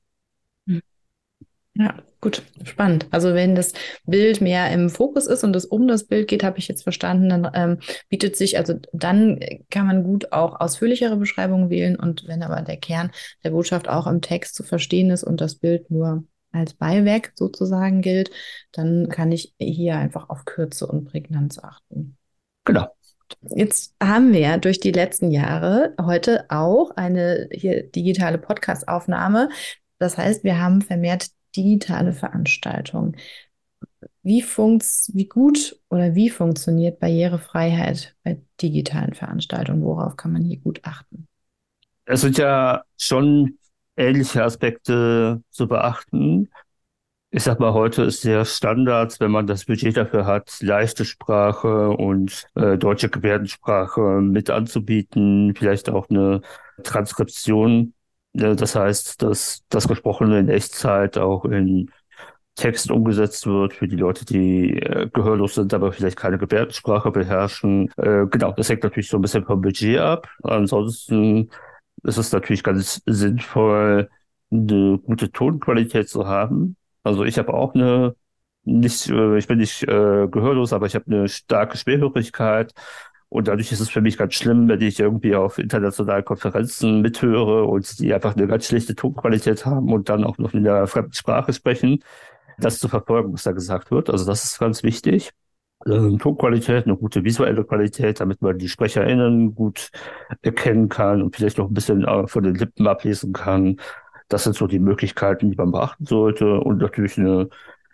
Hm. 0.67 0.81
Ja, 1.75 2.03
gut, 2.21 2.43
spannend. 2.63 3.07
Also 3.09 3.33
wenn 3.33 3.55
das 3.55 3.73
Bild 4.05 4.41
mehr 4.41 4.71
im 4.71 4.89
Fokus 4.89 5.25
ist 5.25 5.43
und 5.43 5.55
es 5.55 5.65
um 5.65 5.87
das 5.87 6.03
Bild 6.05 6.27
geht, 6.27 6.43
habe 6.43 6.59
ich 6.59 6.67
jetzt 6.67 6.83
verstanden, 6.83 7.29
dann 7.29 7.49
ähm, 7.55 7.79
bietet 8.09 8.35
sich, 8.35 8.57
also 8.57 8.75
dann 8.93 9.39
kann 9.71 9.87
man 9.87 10.03
gut 10.03 10.31
auch 10.31 10.59
ausführlichere 10.59 11.17
Beschreibungen 11.17 11.71
wählen 11.71 11.95
und 11.95 12.27
wenn 12.27 12.43
aber 12.43 12.61
der 12.61 12.77
Kern 12.77 13.11
der 13.43 13.51
Botschaft 13.51 13.89
auch 13.89 14.05
im 14.05 14.21
Text 14.21 14.53
zu 14.53 14.63
verstehen 14.63 15.09
ist 15.09 15.23
und 15.23 15.41
das 15.41 15.55
Bild 15.55 15.89
nur 15.89 16.23
als 16.51 16.75
Beiwerk 16.75 17.31
sozusagen 17.35 18.01
gilt, 18.01 18.29
dann 18.71 19.09
kann 19.09 19.31
ich 19.31 19.55
hier 19.57 19.97
einfach 19.97 20.29
auf 20.29 20.45
Kürze 20.45 20.85
und 20.85 21.05
Prägnanz 21.05 21.57
achten. 21.57 22.17
Genau. 22.65 22.87
Jetzt 23.41 23.95
haben 24.01 24.33
wir 24.33 24.57
durch 24.57 24.79
die 24.79 24.91
letzten 24.91 25.31
Jahre 25.31 25.93
heute 26.01 26.45
auch 26.49 26.91
eine 26.91 27.49
hier 27.51 27.83
digitale 27.83 28.37
Podcast-Aufnahme. 28.37 29.49
Das 29.99 30.17
heißt, 30.17 30.43
wir 30.43 30.59
haben 30.59 30.81
vermehrt 30.81 31.27
digitale 31.55 32.13
Veranstaltungen. 32.13 33.15
Wie, 34.21 34.41
funkt's, 34.41 35.11
wie 35.13 35.27
gut 35.27 35.79
oder 35.89 36.15
wie 36.15 36.29
funktioniert 36.29 36.99
Barrierefreiheit 36.99 38.15
bei 38.23 38.41
digitalen 38.61 39.13
Veranstaltungen? 39.13 39.83
Worauf 39.83 40.15
kann 40.15 40.31
man 40.31 40.43
hier 40.43 40.57
gut 40.57 40.79
achten? 40.83 41.27
Es 42.05 42.21
sind 42.21 42.37
ja 42.37 42.83
schon 42.97 43.57
ähnliche 43.95 44.43
Aspekte 44.43 45.41
zu 45.49 45.67
beachten 45.67 46.49
ich 47.35 47.41
sag 47.43 47.59
mal, 47.59 47.73
heute 47.73 48.03
ist 48.03 48.23
der 48.25 48.45
Standard, 48.45 49.19
wenn 49.19 49.31
man 49.31 49.47
das 49.47 49.65
Budget 49.65 49.97
dafür 49.97 50.27
hat, 50.27 50.55
leichte 50.61 51.03
Sprache 51.03 51.89
und 51.89 52.45
äh, 52.53 52.77
deutsche 52.77 53.09
Gebärdensprache 53.09 54.21
mit 54.21 54.51
anzubieten, 54.51 55.55
vielleicht 55.57 55.89
auch 55.89 56.07
eine 56.11 56.41
Transkription. 56.83 57.95
Äh, 58.33 58.55
das 58.55 58.75
heißt, 58.75 59.23
dass 59.23 59.63
das 59.69 59.87
Gesprochene 59.87 60.37
in 60.39 60.47
Echtzeit 60.47 61.17
auch 61.17 61.45
in 61.45 61.89
Text 62.55 62.91
umgesetzt 62.91 63.47
wird 63.47 63.73
für 63.73 63.87
die 63.87 63.95
Leute, 63.95 64.25
die 64.25 64.77
äh, 64.77 65.09
gehörlos 65.11 65.55
sind, 65.55 65.73
aber 65.73 65.91
vielleicht 65.91 66.17
keine 66.17 66.37
Gebärdensprache 66.37 67.09
beherrschen. 67.09 67.91
Äh, 67.97 68.27
genau, 68.27 68.51
das 68.51 68.69
hängt 68.69 68.83
natürlich 68.83 69.09
so 69.09 69.17
ein 69.17 69.21
bisschen 69.21 69.43
vom 69.45 69.61
Budget 69.61 69.97
ab. 69.97 70.27
Ansonsten 70.43 71.49
ist 72.03 72.17
es 72.17 72.31
natürlich 72.31 72.63
ganz 72.63 73.01
sinnvoll, 73.07 74.07
eine 74.51 74.99
gute 74.99 75.31
Tonqualität 75.31 76.09
zu 76.09 76.27
haben. 76.27 76.75
Also 77.03 77.23
ich 77.25 77.37
habe 77.37 77.53
auch 77.53 77.73
eine, 77.75 78.15
nicht, 78.63 79.09
äh, 79.09 79.37
ich 79.37 79.47
bin 79.47 79.57
nicht 79.59 79.83
äh, 79.83 80.27
gehörlos, 80.27 80.73
aber 80.73 80.85
ich 80.85 80.95
habe 80.95 81.05
eine 81.07 81.27
starke 81.29 81.77
Schwerhörigkeit. 81.77 82.73
Und 83.29 83.47
dadurch 83.47 83.71
ist 83.71 83.79
es 83.79 83.89
für 83.89 84.01
mich 84.01 84.17
ganz 84.17 84.35
schlimm, 84.35 84.67
wenn 84.69 84.81
ich 84.81 84.99
irgendwie 84.99 85.35
auf 85.35 85.57
internationalen 85.57 86.23
Konferenzen 86.23 87.01
mithöre 87.01 87.65
und 87.65 87.99
die 87.99 88.13
einfach 88.13 88.35
eine 88.35 88.45
ganz 88.47 88.67
schlechte 88.67 88.95
Tonqualität 88.95 89.65
haben 89.65 89.91
und 89.91 90.07
dann 90.09 90.23
auch 90.23 90.37
noch 90.37 90.53
in 90.53 90.63
der 90.63 90.85
fremden 90.87 91.13
Sprache 91.13 91.51
sprechen, 91.53 92.03
das 92.59 92.79
zu 92.79 92.87
verfolgen, 92.89 93.33
was 93.33 93.43
da 93.43 93.51
gesagt 93.53 93.91
wird. 93.91 94.09
Also 94.09 94.25
das 94.25 94.43
ist 94.45 94.59
ganz 94.59 94.83
wichtig. 94.83 95.31
äh, 95.85 96.17
Tonqualität, 96.17 96.85
eine 96.85 96.97
gute 96.97 97.23
visuelle 97.23 97.63
Qualität, 97.65 98.19
damit 98.19 98.41
man 98.41 98.57
die 98.57 98.69
SprecherInnen 98.69 99.55
gut 99.55 99.89
erkennen 100.41 100.89
kann 100.89 101.21
und 101.21 101.35
vielleicht 101.35 101.57
noch 101.57 101.67
ein 101.69 101.73
bisschen 101.73 102.05
äh, 102.05 102.27
von 102.27 102.43
den 102.43 102.55
Lippen 102.55 102.87
ablesen 102.87 103.33
kann. 103.33 103.77
Das 104.29 104.43
sind 104.43 104.55
so 104.55 104.67
die 104.67 104.79
Möglichkeiten, 104.79 105.51
die 105.51 105.57
man 105.57 105.71
beachten 105.71 106.05
sollte 106.05 106.59
und 106.59 106.79
natürlich 106.79 107.17
eine 107.17 107.49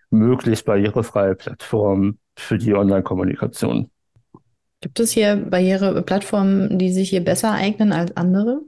möglichst 0.10 0.66
barrierefreie 0.66 1.36
Plattform 1.36 2.18
für 2.36 2.58
die 2.58 2.74
Online-Kommunikation. 2.74 3.90
Gibt 4.82 5.00
es 5.00 5.12
hier 5.12 5.36
Barriereplattformen, 5.36 6.80
die 6.80 6.92
sich 6.92 7.10
hier 7.10 7.24
besser 7.24 7.52
eignen 7.52 7.92
als 7.92 8.16
andere? 8.16 8.62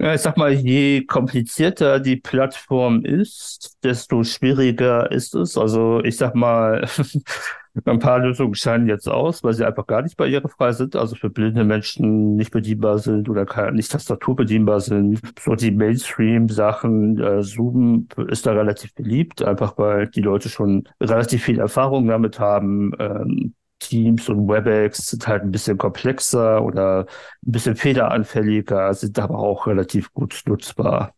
Ja, 0.00 0.12
ich 0.12 0.20
sag 0.22 0.36
mal, 0.36 0.52
je 0.52 1.04
komplizierter 1.06 2.00
die 2.00 2.16
Plattform 2.16 3.04
ist, 3.04 3.78
desto 3.84 4.24
schwieriger 4.24 5.10
ist 5.12 5.34
es. 5.36 5.56
Also 5.56 6.02
ich 6.02 6.16
sag 6.16 6.34
mal, 6.34 6.86
ein 7.84 7.98
paar 8.00 8.18
Lösungen 8.18 8.54
scheinen 8.54 8.88
jetzt 8.88 9.08
aus, 9.08 9.42
weil 9.44 9.54
sie 9.54 9.64
einfach 9.64 9.86
gar 9.86 10.02
nicht 10.02 10.16
barrierefrei 10.16 10.72
sind, 10.72 10.96
also 10.96 11.14
für 11.14 11.30
blinde 11.30 11.64
Menschen 11.64 12.34
nicht 12.36 12.50
bedienbar 12.50 12.98
sind 12.98 13.28
oder 13.28 13.70
nicht 13.70 13.90
tastaturbedienbar 13.92 14.80
sind. 14.80 15.20
So 15.38 15.54
die 15.54 15.70
Mainstream-Sachen, 15.70 17.18
äh, 17.20 17.42
Zoom 17.42 18.08
ist 18.28 18.46
da 18.46 18.52
relativ 18.52 18.94
beliebt, 18.94 19.42
einfach 19.42 19.78
weil 19.78 20.08
die 20.08 20.22
Leute 20.22 20.48
schon 20.48 20.88
relativ 21.00 21.44
viel 21.44 21.60
Erfahrung 21.60 22.06
damit 22.08 22.40
haben. 22.40 22.92
Ähm, 22.98 23.54
Teams 23.78 24.28
und 24.28 24.48
WebEx 24.48 25.08
sind 25.08 25.26
halt 25.26 25.42
ein 25.42 25.50
bisschen 25.50 25.78
komplexer 25.78 26.64
oder 26.64 27.06
ein 27.46 27.52
bisschen 27.52 27.76
fehleranfälliger, 27.76 28.94
sind 28.94 29.18
aber 29.18 29.38
auch 29.38 29.66
relativ 29.66 30.12
gut 30.12 30.42
nutzbar. 30.46 31.14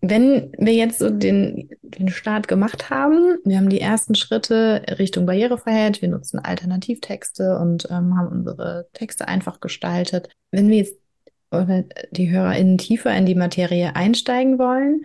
Wenn 0.00 0.52
wir 0.58 0.72
jetzt 0.72 0.98
so 0.98 1.10
den, 1.10 1.70
den 1.82 2.08
Start 2.08 2.48
gemacht 2.48 2.90
haben, 2.90 3.38
wir 3.44 3.58
haben 3.58 3.68
die 3.68 3.80
ersten 3.80 4.14
Schritte 4.14 4.82
Richtung 4.98 5.26
Barrierefreiheit, 5.26 6.00
wir 6.00 6.08
nutzen 6.08 6.38
Alternativtexte 6.38 7.58
und 7.58 7.88
ähm, 7.90 8.16
haben 8.16 8.28
unsere 8.28 8.88
Texte 8.94 9.28
einfach 9.28 9.60
gestaltet. 9.60 10.30
Wenn 10.50 10.68
wir 10.68 10.78
jetzt 10.78 10.98
oder 11.50 11.84
die 12.10 12.30
HörerInnen 12.30 12.78
tiefer 12.78 13.14
in 13.16 13.26
die 13.26 13.34
Materie 13.34 13.96
einsteigen 13.96 14.58
wollen, 14.58 15.04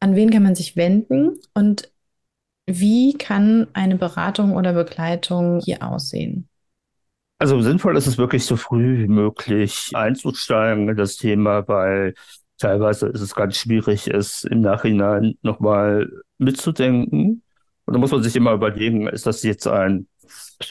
an 0.00 0.14
wen 0.14 0.30
kann 0.30 0.42
man 0.42 0.54
sich 0.54 0.76
wenden 0.76 1.40
und 1.54 1.90
wie 2.66 3.14
kann 3.14 3.68
eine 3.72 3.96
Beratung 3.96 4.56
oder 4.56 4.72
Begleitung 4.72 5.60
hier 5.64 5.82
aussehen? 5.82 6.48
Also 7.38 7.60
sinnvoll 7.60 7.96
ist 7.96 8.06
es 8.06 8.18
wirklich 8.18 8.44
so 8.44 8.56
früh 8.56 8.98
wie 8.98 9.08
möglich 9.08 9.90
einzusteigen 9.94 10.88
in 10.88 10.96
das 10.96 11.16
Thema, 11.16 11.68
weil 11.68 12.14
teilweise 12.58 13.08
ist 13.08 13.20
es 13.20 13.34
ganz 13.34 13.56
schwierig, 13.56 14.08
es 14.08 14.44
im 14.44 14.62
Nachhinein 14.62 15.34
nochmal 15.42 16.10
mitzudenken. 16.38 17.42
Und 17.84 17.94
da 17.94 17.98
muss 17.98 18.10
man 18.10 18.22
sich 18.22 18.34
immer 18.36 18.52
überlegen, 18.52 19.06
ist 19.06 19.26
das 19.26 19.42
jetzt 19.42 19.68
ein 19.68 20.08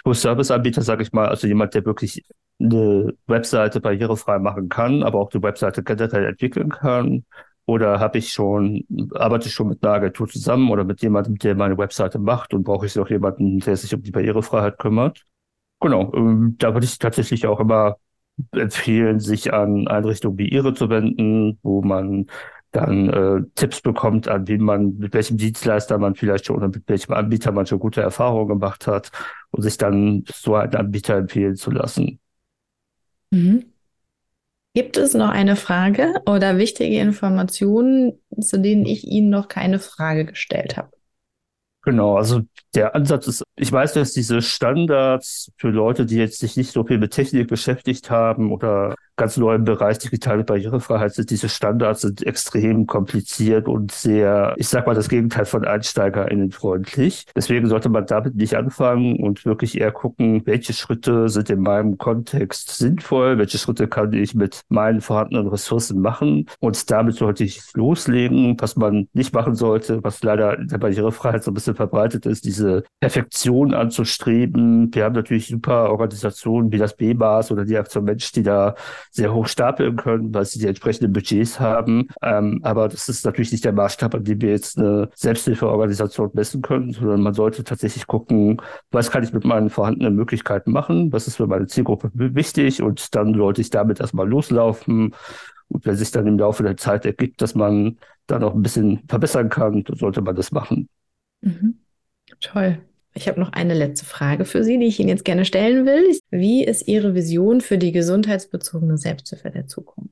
Full-Service-Anbieter, 0.03 0.81
sage 0.81 1.03
ich 1.03 1.13
mal, 1.13 1.29
also 1.29 1.47
jemand, 1.47 1.75
der 1.75 1.85
wirklich 1.85 2.25
eine 2.59 3.13
Webseite 3.27 3.79
barrierefrei 3.79 4.39
machen 4.39 4.67
kann, 4.67 5.03
aber 5.03 5.19
auch 5.19 5.29
die 5.29 5.41
Webseite 5.41 5.83
generell 5.83 6.25
entwickeln 6.25 6.69
kann? 6.69 7.25
Oder 7.65 7.99
habe 7.99 8.19
ich 8.19 8.31
schon, 8.31 8.85
arbeite 9.13 9.47
ich 9.47 9.53
schon 9.53 9.69
mit 9.69 9.83
einer 9.83 9.93
Agentur 9.93 10.27
zusammen 10.27 10.69
oder 10.69 10.83
mit 10.83 11.01
jemandem, 11.01 11.37
der 11.37 11.55
meine 11.55 11.77
Webseite 11.77 12.19
macht 12.19 12.53
und 12.53 12.63
brauche 12.63 12.85
ich 12.85 12.95
noch 12.95 13.09
jemanden, 13.09 13.59
der 13.59 13.75
sich 13.75 13.93
um 13.93 14.03
die 14.03 14.11
Barrierefreiheit 14.11 14.77
kümmert? 14.77 15.25
Genau, 15.79 16.13
ähm, 16.13 16.55
da 16.59 16.73
würde 16.73 16.85
ich 16.85 16.99
tatsächlich 16.99 17.47
auch 17.47 17.59
immer 17.59 17.97
empfehlen, 18.51 19.19
sich 19.19 19.53
an 19.53 19.87
Einrichtungen 19.87 20.37
wie 20.37 20.49
Ihre 20.49 20.73
zu 20.73 20.89
wenden, 20.89 21.57
wo 21.63 21.81
man 21.81 22.27
dann 22.71 23.09
äh, 23.09 23.41
Tipps 23.55 23.81
bekommt, 23.81 24.27
an 24.27 24.47
wen 24.47 24.61
man, 24.61 24.97
mit 24.97 25.13
welchem 25.13 25.37
Dienstleister 25.37 25.97
man 25.97 26.15
vielleicht 26.15 26.45
schon 26.45 26.57
oder 26.57 26.67
mit 26.67 26.83
welchem 26.87 27.13
Anbieter 27.13 27.51
man 27.51 27.65
schon 27.65 27.79
gute 27.79 28.01
Erfahrungen 28.01 28.49
gemacht 28.49 28.85
hat 28.85 29.11
und 29.51 29.63
sich 29.63 29.77
dann 29.77 30.25
so 30.31 30.55
einen 30.55 30.75
Anbieter 30.75 31.15
empfehlen 31.15 31.55
zu 31.55 31.71
lassen. 31.71 32.19
Mhm. 33.31 33.74
Gibt 34.75 34.97
es 34.97 35.13
noch 35.13 35.29
eine 35.29 35.55
Frage 35.55 36.15
oder 36.25 36.57
wichtige 36.57 36.99
Informationen, 36.99 38.19
zu 38.41 38.59
denen 38.59 38.85
ich 38.85 39.07
Ihnen 39.07 39.29
noch 39.29 39.47
keine 39.47 39.79
Frage 39.79 40.25
gestellt 40.25 40.75
habe? 40.75 40.89
Genau, 41.83 42.17
also 42.17 42.41
der 42.73 42.93
Ansatz 42.93 43.27
ist, 43.27 43.43
ich 43.55 43.71
weiß, 43.71 43.93
dass 43.93 44.11
diese 44.11 44.41
Standards 44.41 45.49
für 45.55 45.69
Leute, 45.69 46.05
die 46.05 46.17
jetzt 46.17 46.39
sich 46.39 46.57
nicht 46.57 46.73
so 46.73 46.83
viel 46.83 46.97
mit 46.97 47.13
Technik 47.13 47.47
beschäftigt 47.47 48.09
haben 48.09 48.51
oder 48.51 48.95
ganz 49.15 49.37
neu 49.37 49.55
im 49.55 49.63
Bereich 49.63 49.97
digitale 49.99 50.43
Barrierefreiheit 50.43 51.13
sind, 51.13 51.29
diese 51.29 51.49
Standards 51.49 52.01
sind 52.01 52.25
extrem 52.25 52.85
kompliziert 52.85 53.67
und 53.67 53.91
sehr, 53.91 54.53
ich 54.57 54.67
sag 54.67 54.87
mal, 54.87 54.95
das 54.95 55.09
Gegenteil 55.09 55.45
von 55.45 55.65
EinsteigerInnen 55.65 56.51
freundlich. 56.51 57.25
Deswegen 57.35 57.67
sollte 57.67 57.89
man 57.89 58.05
damit 58.05 58.35
nicht 58.35 58.55
anfangen 58.55 59.17
und 59.17 59.45
wirklich 59.45 59.79
eher 59.79 59.91
gucken, 59.91 60.41
welche 60.45 60.73
Schritte 60.73 61.29
sind 61.29 61.49
in 61.49 61.61
meinem 61.61 61.97
Kontext 61.97 62.75
sinnvoll, 62.77 63.37
welche 63.37 63.57
Schritte 63.57 63.87
kann 63.87 64.13
ich 64.13 64.35
mit 64.35 64.61
meinen 64.69 65.01
vorhandenen 65.01 65.47
Ressourcen 65.47 66.01
machen 66.01 66.47
und 66.59 66.91
damit 66.91 67.15
sollte 67.15 67.43
ich 67.43 67.61
loslegen. 67.73 68.57
Was 68.59 68.75
man 68.75 69.07
nicht 69.13 69.33
machen 69.33 69.55
sollte, 69.55 70.03
was 70.03 70.21
leider 70.23 70.57
in 70.59 70.67
der 70.67 70.77
Barrierefreiheit 70.77 71.43
so 71.43 71.51
ein 71.51 71.53
bisschen 71.53 71.75
verbreitet 71.75 72.25
ist, 72.25 72.45
diese 72.45 72.83
Perfektion 72.99 73.73
anzustreben. 73.73 74.93
Wir 74.93 75.05
haben 75.05 75.15
natürlich 75.15 75.47
super 75.47 75.89
Organisationen 75.89 76.71
wie 76.71 76.77
das 76.77 76.95
BMAS 76.95 77.51
oder 77.51 77.65
die 77.65 77.77
Aktion 77.77 78.03
Mensch, 78.03 78.31
die 78.31 78.43
da 78.43 78.75
sehr 79.15 79.33
hoch 79.33 79.47
stapeln 79.47 79.95
können, 79.95 80.33
weil 80.33 80.45
sie 80.45 80.59
die 80.59 80.67
entsprechenden 80.67 81.13
Budgets 81.13 81.59
haben. 81.59 82.09
Ähm, 82.21 82.59
aber 82.63 82.89
das 82.89 83.07
ist 83.07 83.25
natürlich 83.25 83.51
nicht 83.51 83.63
der 83.63 83.71
Maßstab, 83.71 84.13
an 84.13 84.23
dem 84.25 84.41
wir 84.41 84.49
jetzt 84.49 84.77
eine 84.77 85.09
Selbsthilfeorganisation 85.15 86.31
messen 86.33 86.61
können, 86.61 86.91
sondern 86.91 87.21
man 87.21 87.33
sollte 87.33 87.63
tatsächlich 87.63 88.07
gucken, 88.07 88.61
was 88.91 89.11
kann 89.11 89.23
ich 89.23 89.31
mit 89.31 89.45
meinen 89.45 89.69
vorhandenen 89.69 90.15
Möglichkeiten 90.15 90.71
machen, 90.71 91.13
was 91.13 91.27
ist 91.27 91.37
für 91.37 91.47
meine 91.47 91.67
Zielgruppe 91.67 92.11
wichtig 92.13 92.81
und 92.81 93.15
dann 93.15 93.33
sollte 93.33 93.61
ich 93.61 93.69
damit 93.69 94.01
erstmal 94.01 94.27
loslaufen. 94.27 95.15
Und 95.69 95.85
wenn 95.85 95.95
sich 95.95 96.11
dann 96.11 96.27
im 96.27 96.37
Laufe 96.37 96.63
der 96.63 96.77
Zeit 96.77 97.05
ergibt, 97.05 97.41
dass 97.41 97.55
man 97.55 97.97
da 98.27 98.37
noch 98.37 98.53
ein 98.53 98.61
bisschen 98.61 99.01
verbessern 99.07 99.49
kann, 99.49 99.83
dann 99.83 99.95
sollte 99.95 100.21
man 100.21 100.35
das 100.35 100.51
machen. 100.51 100.89
Mhm. 101.41 101.79
Toll. 102.41 102.79
Ich 103.17 103.29
habe 103.29 103.39
noch 103.39 103.53
eine 103.53 103.73
letzte 103.73 104.05
Frage 104.05 104.43
für 104.43 104.63
Sie, 104.63 104.77
die 104.77 104.87
ich 104.87 104.99
Ihnen 104.99 105.07
jetzt 105.07 105.23
gerne 105.23 105.45
stellen 105.45 105.85
will. 105.85 106.03
Wie 106.31 106.65
ist 106.65 106.87
Ihre 106.87 107.15
Vision 107.15 107.61
für 107.61 107.77
die 107.77 107.93
gesundheitsbezogene 107.93 108.97
Selbsthilfe 108.97 109.49
der 109.49 109.67
Zukunft? 109.67 110.11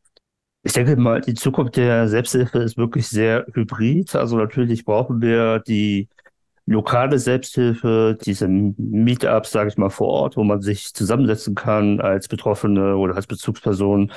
Ich 0.63 0.71
denke 0.71 0.95
mal, 0.95 1.19
die 1.19 1.33
Zukunft 1.33 1.75
der 1.75 2.07
Selbsthilfe 2.07 2.59
ist 2.59 2.77
wirklich 2.77 3.07
sehr 3.09 3.45
hybrid. 3.53 4.15
Also 4.15 4.37
natürlich 4.37 4.85
brauchen 4.85 5.21
wir 5.21 5.59
die 5.59 6.07
lokale 6.65 7.19
Selbsthilfe, 7.19 8.17
diese 8.23 8.47
Meetups, 8.47 9.51
sage 9.51 9.67
ich 9.67 9.77
mal, 9.77 9.89
vor 9.89 10.07
Ort, 10.07 10.37
wo 10.37 10.45
man 10.45 10.61
sich 10.61 10.93
zusammensetzen 10.93 11.55
kann 11.55 11.99
als 11.99 12.29
Betroffene 12.29 12.95
oder 12.95 13.17
als 13.17 13.27
Bezugsperson. 13.27 14.13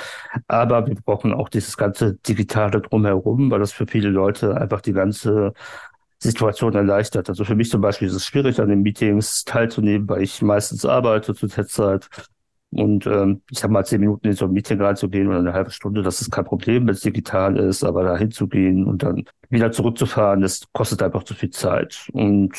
Aber 0.46 0.86
wir 0.86 0.94
brauchen 0.94 1.32
auch 1.32 1.48
dieses 1.48 1.76
ganze 1.76 2.14
Digitale 2.14 2.80
drumherum, 2.80 3.50
weil 3.50 3.58
das 3.58 3.72
für 3.72 3.88
viele 3.88 4.10
Leute 4.10 4.56
einfach 4.56 4.80
die 4.80 4.92
ganze 4.92 5.54
Situation 6.18 6.74
erleichtert. 6.74 7.28
Also 7.28 7.44
für 7.44 7.54
mich 7.54 7.70
zum 7.70 7.80
Beispiel 7.80 8.08
ist 8.08 8.14
es 8.14 8.26
schwierig, 8.26 8.60
an 8.60 8.68
den 8.68 8.82
Meetings 8.82 9.44
teilzunehmen, 9.44 10.08
weil 10.08 10.22
ich 10.22 10.42
meistens 10.42 10.84
arbeite 10.84 11.34
zur 11.34 11.48
Testzeit. 11.48 12.08
Und 12.70 13.06
ähm, 13.06 13.42
ich 13.50 13.62
habe 13.62 13.72
mal 13.72 13.84
zehn 13.84 14.00
Minuten 14.00 14.26
in 14.26 14.32
so 14.34 14.46
ein 14.46 14.52
Meeting 14.52 14.80
reinzugehen 14.80 15.28
oder 15.28 15.38
eine 15.38 15.52
halbe 15.52 15.70
Stunde, 15.70 16.02
das 16.02 16.20
ist 16.20 16.30
kein 16.30 16.44
Problem, 16.44 16.86
wenn 16.86 16.94
es 16.94 17.00
digital 17.00 17.56
ist, 17.58 17.84
aber 17.84 18.02
da 18.02 18.16
hinzugehen 18.16 18.84
und 18.84 19.02
dann 19.02 19.24
wieder 19.48 19.70
zurückzufahren, 19.72 20.40
das 20.40 20.62
kostet 20.72 21.02
einfach 21.02 21.22
zu 21.22 21.34
viel 21.34 21.50
Zeit. 21.50 22.08
Und 22.12 22.52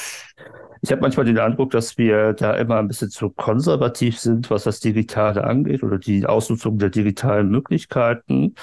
ich 0.81 0.91
habe 0.91 1.01
manchmal 1.01 1.25
den 1.25 1.37
Eindruck, 1.39 1.71
dass 1.71 1.97
wir 1.97 2.33
da 2.33 2.53
immer 2.53 2.77
ein 2.77 2.87
bisschen 2.87 3.09
zu 3.09 3.29
konservativ 3.29 4.19
sind, 4.19 4.49
was 4.49 4.63
das 4.63 4.79
Digitale 4.79 5.43
angeht 5.43 5.83
oder 5.83 5.97
die 5.97 6.25
Ausnutzung 6.25 6.77
der 6.77 6.89
digitalen 6.89 7.49
Möglichkeiten. 7.49 8.55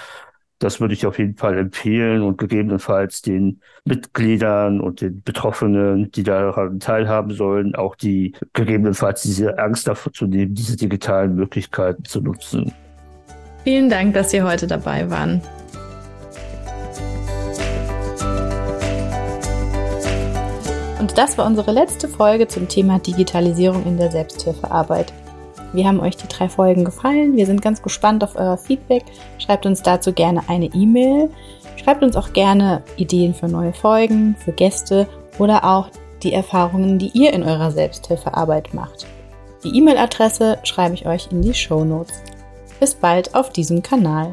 Das 0.65 0.81
würde 0.81 0.95
ich 0.95 1.05
auf 1.05 1.19
jeden 1.19 1.37
Fall 1.37 1.59
empfehlen 1.59 2.23
und 2.23 2.39
gegebenenfalls 2.39 3.21
den 3.21 3.61
Mitgliedern 3.85 4.81
und 4.81 5.03
den 5.03 5.21
Betroffenen, 5.21 6.11
die 6.11 6.23
daran 6.23 6.81
teilhaben 6.81 7.33
sollen, 7.35 7.75
auch 7.75 7.95
die 7.97 8.33
gegebenenfalls 8.55 9.21
diese 9.21 9.59
Angst 9.59 9.87
davor 9.87 10.15
zu 10.15 10.25
nehmen, 10.27 10.55
diese 10.55 10.79
digitalen 10.79 11.35
Möglichkeiten 11.35 12.07
zu 12.07 12.23
nutzen. 12.23 12.73
Vielen 13.63 13.91
Dank, 13.91 14.15
dass 14.15 14.31
Sie 14.31 14.41
heute 14.41 14.67
dabei 14.67 15.11
waren. 15.11 15.43
Und 20.99 21.19
das 21.19 21.37
war 21.37 21.45
unsere 21.45 21.73
letzte 21.73 22.09
Folge 22.09 22.49
zum 22.49 22.69
Thema 22.69 22.99
Digitalisierung 23.01 23.85
in 23.85 23.99
der 23.99 24.11
Selbsthilfearbeit. 24.11 25.13
Wie 25.75 25.85
haben 25.85 25.99
euch 25.99 26.17
die 26.17 26.29
drei 26.29 26.49
Folgen 26.49 26.85
gefallen? 26.85 27.37
Wir 27.37 27.47
sind 27.47 27.61
ganz 27.61 27.83
gespannt 27.83 28.23
auf 28.23 28.37
euer 28.37 28.57
Feedback. 28.57 29.03
Schreibt 29.39 29.67
uns 29.67 29.83
dazu 29.83 30.13
gerne 30.13 30.49
eine 30.49 30.67
E-Mail. 30.67 31.31
Schreibt 31.75 32.05
uns 32.05 32.15
auch 32.15 32.33
gerne 32.33 32.83
Ideen 32.97 33.35
für 33.35 33.49
neue 33.49 33.73
Folgen, 33.73 34.37
für 34.39 34.53
Gäste 34.53 35.09
oder 35.41 35.65
auch 35.65 35.89
die 36.23 36.33
Erfahrungen, 36.33 37.01
die 37.01 37.11
ihr 37.13 37.33
in 37.33 37.43
eurer 37.43 37.73
Selbsthilfearbeit 37.73 38.73
macht. 38.73 39.07
Die 39.65 39.77
E-Mail-Adresse 39.77 40.59
schreibe 40.63 40.95
ich 40.95 41.07
euch 41.07 41.29
in 41.33 41.43
die 41.43 41.55
Show 41.55 41.85
Notes. 41.85 42.23
Bis 42.79 42.95
bald 42.95 43.35
auf 43.35 43.51
diesem 43.51 43.83
Kanal. 43.83 44.33